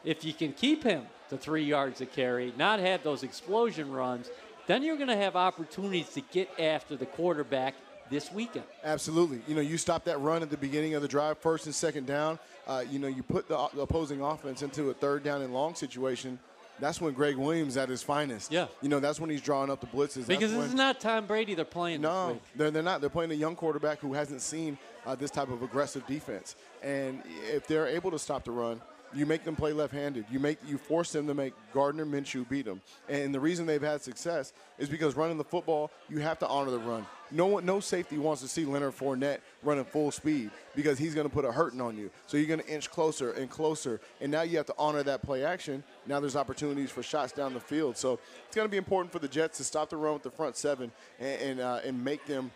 [0.04, 4.32] If you can keep him to three yards a carry, not have those explosion runs,
[4.66, 7.76] then you're going to have opportunities to get after the quarterback
[8.10, 8.66] this weekend.
[8.84, 9.42] Absolutely.
[9.48, 12.06] You know, you stop that run at the beginning of the drive, first and second
[12.06, 12.40] down.
[12.68, 15.76] Uh, you know, you put the, the opposing offense into a third down and long
[15.76, 16.40] situation.
[16.80, 18.52] That's when Gregg Williams at his finest.
[18.52, 18.68] Yeah.
[18.82, 20.28] You know, that's when he's drawing up the blitzes.
[20.28, 23.00] Because this is not Tom Brady they're playing No, they're, they're not.
[23.00, 26.56] They're playing a young quarterback who hasn't seen uh, this type of aggressive defense.
[26.82, 28.82] And if they're able to stop the run,
[29.16, 30.26] you make them play left-handed.
[30.32, 32.82] You make you force them to make Gardner Minshew beat them.
[33.10, 36.72] And the reason they've had success is because running the football, you have to honor
[36.72, 37.06] the run.
[37.32, 41.28] No one, no safety wants to see Leonard Fournette running full speed because he's going
[41.28, 42.12] to put a hurting on you.
[42.28, 45.24] So you're going to inch closer and closer, and now you have to honor that
[45.24, 45.84] play action.
[46.06, 47.98] Now there's opportunities for shots down the field.
[47.98, 50.32] So it's going to be important for the Jets to stop the run with the
[50.32, 52.52] front seven and and, uh, and make them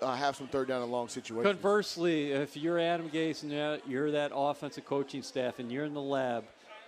[0.00, 1.52] uh, have some third down and long situations.
[1.54, 3.52] Conversely, if you're Adam Gase and
[3.86, 6.44] you're- that offensive coaching staff and you're in the lab,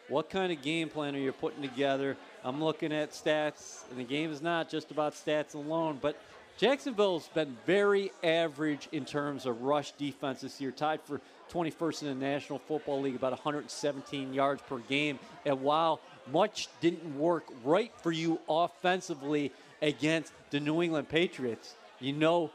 [0.09, 2.17] what kind of game plan are you putting together?
[2.45, 6.17] I'm looking at stats, and the game is not just about stats alone, but
[6.57, 12.09] Jacksonville's been very average in terms of rush defense this year, tied for 21st in
[12.09, 15.19] the National Football League, about 117 yards per game.
[15.47, 16.01] And while
[16.31, 22.51] much didn't work right for you offensively against the New England Patriots, you know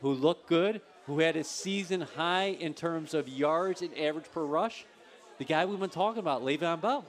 [0.00, 4.44] who looked good, who had a season high in terms of yards and average per
[4.44, 4.84] rush?
[5.38, 7.04] The guy we've been talking about, Le'Veon Bell.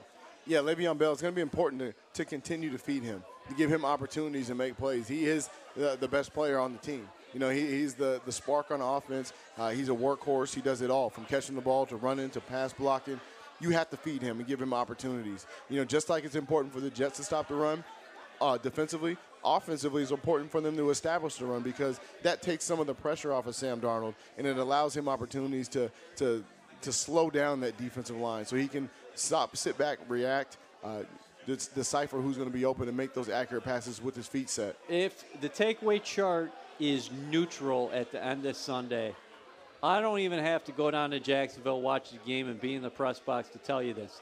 [0.46, 3.54] Yeah, Le'Veon Bell, it's going to be important to, to continue to feed him, to
[3.54, 5.08] give him opportunities and make plays.
[5.08, 7.08] He is the, the best player on the team.
[7.34, 9.32] You know, he, he's the, the spark on offense.
[9.58, 10.54] Uh, he's a workhorse.
[10.54, 13.20] He does it all from catching the ball to running to pass blocking.
[13.60, 15.46] You have to feed him and give him opportunities.
[15.68, 17.84] You know, just like it's important for the Jets to stop the run
[18.40, 22.80] uh, defensively, offensively it's important for them to establish the run because that takes some
[22.80, 26.44] of the pressure off of Sam Darnold and it allows him opportunities to to
[26.82, 31.02] to slow down that defensive line so he can stop, sit back, react, uh,
[31.46, 34.76] decipher who's going to be open and make those accurate passes with his feet set.
[34.88, 39.14] If the takeaway chart is neutral at the end of Sunday,
[39.82, 42.82] I don't even have to go down to Jacksonville, watch the game, and be in
[42.82, 44.20] the press box to tell you this.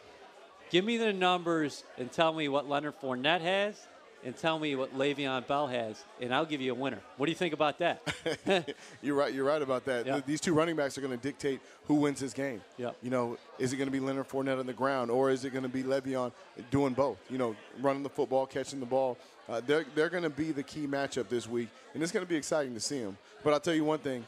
[0.70, 3.86] Give me the numbers and tell me what Leonard Fournette has
[4.26, 6.98] and tell me what Le'Veon Bell has, and I'll give you a winner.
[7.16, 8.74] What do you think about that?
[9.02, 9.32] You're right.
[9.32, 10.04] You're right about that.
[10.04, 10.20] Yeah.
[10.26, 12.60] These two running backs are going to dictate who wins this game.
[12.76, 12.90] Yeah.
[13.02, 15.50] You know, is it going to be Leonard Fournette on the ground, or is it
[15.50, 16.32] going to be Le'Veon
[16.72, 17.18] doing both?
[17.30, 19.16] You know, running the football, catching the ball.
[19.48, 22.28] Uh, they're they're going to be the key matchup this week, and it's going to
[22.28, 23.16] be exciting to see them.
[23.44, 24.26] But I'll tell you one thing: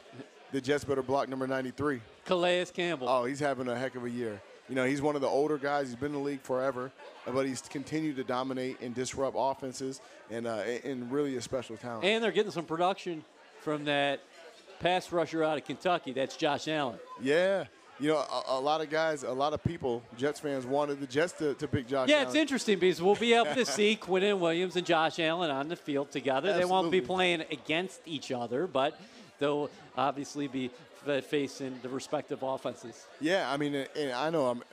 [0.53, 1.99] the Jets better block number 93.
[2.23, 3.09] Calais Campbell.
[3.09, 4.41] Oh, he's having a heck of a year.
[4.69, 5.87] You know, he's one of the older guys.
[5.87, 6.91] He's been in the league forever,
[7.25, 9.99] but he's continued to dominate and disrupt offenses,
[10.29, 12.05] and uh, and really a special talent.
[12.05, 13.23] And they're getting some production
[13.61, 14.19] from that
[14.79, 16.13] pass rusher out of Kentucky.
[16.13, 16.99] That's Josh Allen.
[17.21, 17.65] Yeah.
[18.01, 21.07] You know, a, a lot of guys, a lot of people, Jets fans, wanted the
[21.07, 22.27] Jets to, to pick Josh Yeah, Allen.
[22.27, 25.75] it's interesting because we'll be able to see Quinnen Williams and Josh Allen on the
[25.75, 26.53] field together.
[26.53, 28.97] They won't be playing against each other, but
[29.39, 30.71] they'll obviously be
[31.07, 33.05] f- facing the respective offenses.
[33.21, 34.63] Yeah, I mean, and I know I'm,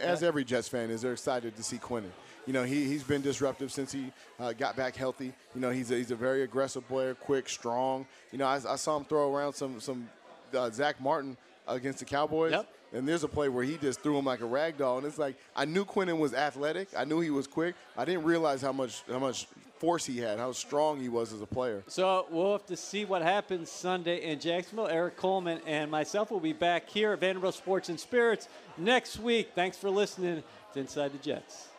[0.00, 2.10] as every Jets fan is, they're excited to see Quinnen.
[2.46, 5.32] You know, he, he's been disruptive since he uh, got back healthy.
[5.54, 8.06] You know, he's a, he's a very aggressive player, quick, strong.
[8.32, 10.08] You know, I, I saw him throw around some, some
[10.56, 11.36] uh, Zack Martin
[11.68, 12.52] against the Cowboys.
[12.52, 12.68] Yep.
[12.92, 15.18] And there's a play where he just threw him like a rag doll, and it's
[15.18, 16.88] like I knew Quinnen was athletic.
[16.96, 17.76] I knew he was quick.
[17.96, 19.46] I didn't realize how much how much
[19.80, 21.82] force he had, how strong he was as a player.
[21.88, 24.88] So we'll have to see what happens Sunday in Jacksonville.
[24.88, 29.52] Eric Coleman and myself will be back here at Vanderbilt Sports and Spirits next week.
[29.54, 31.69] Thanks for listening to Inside the Jets.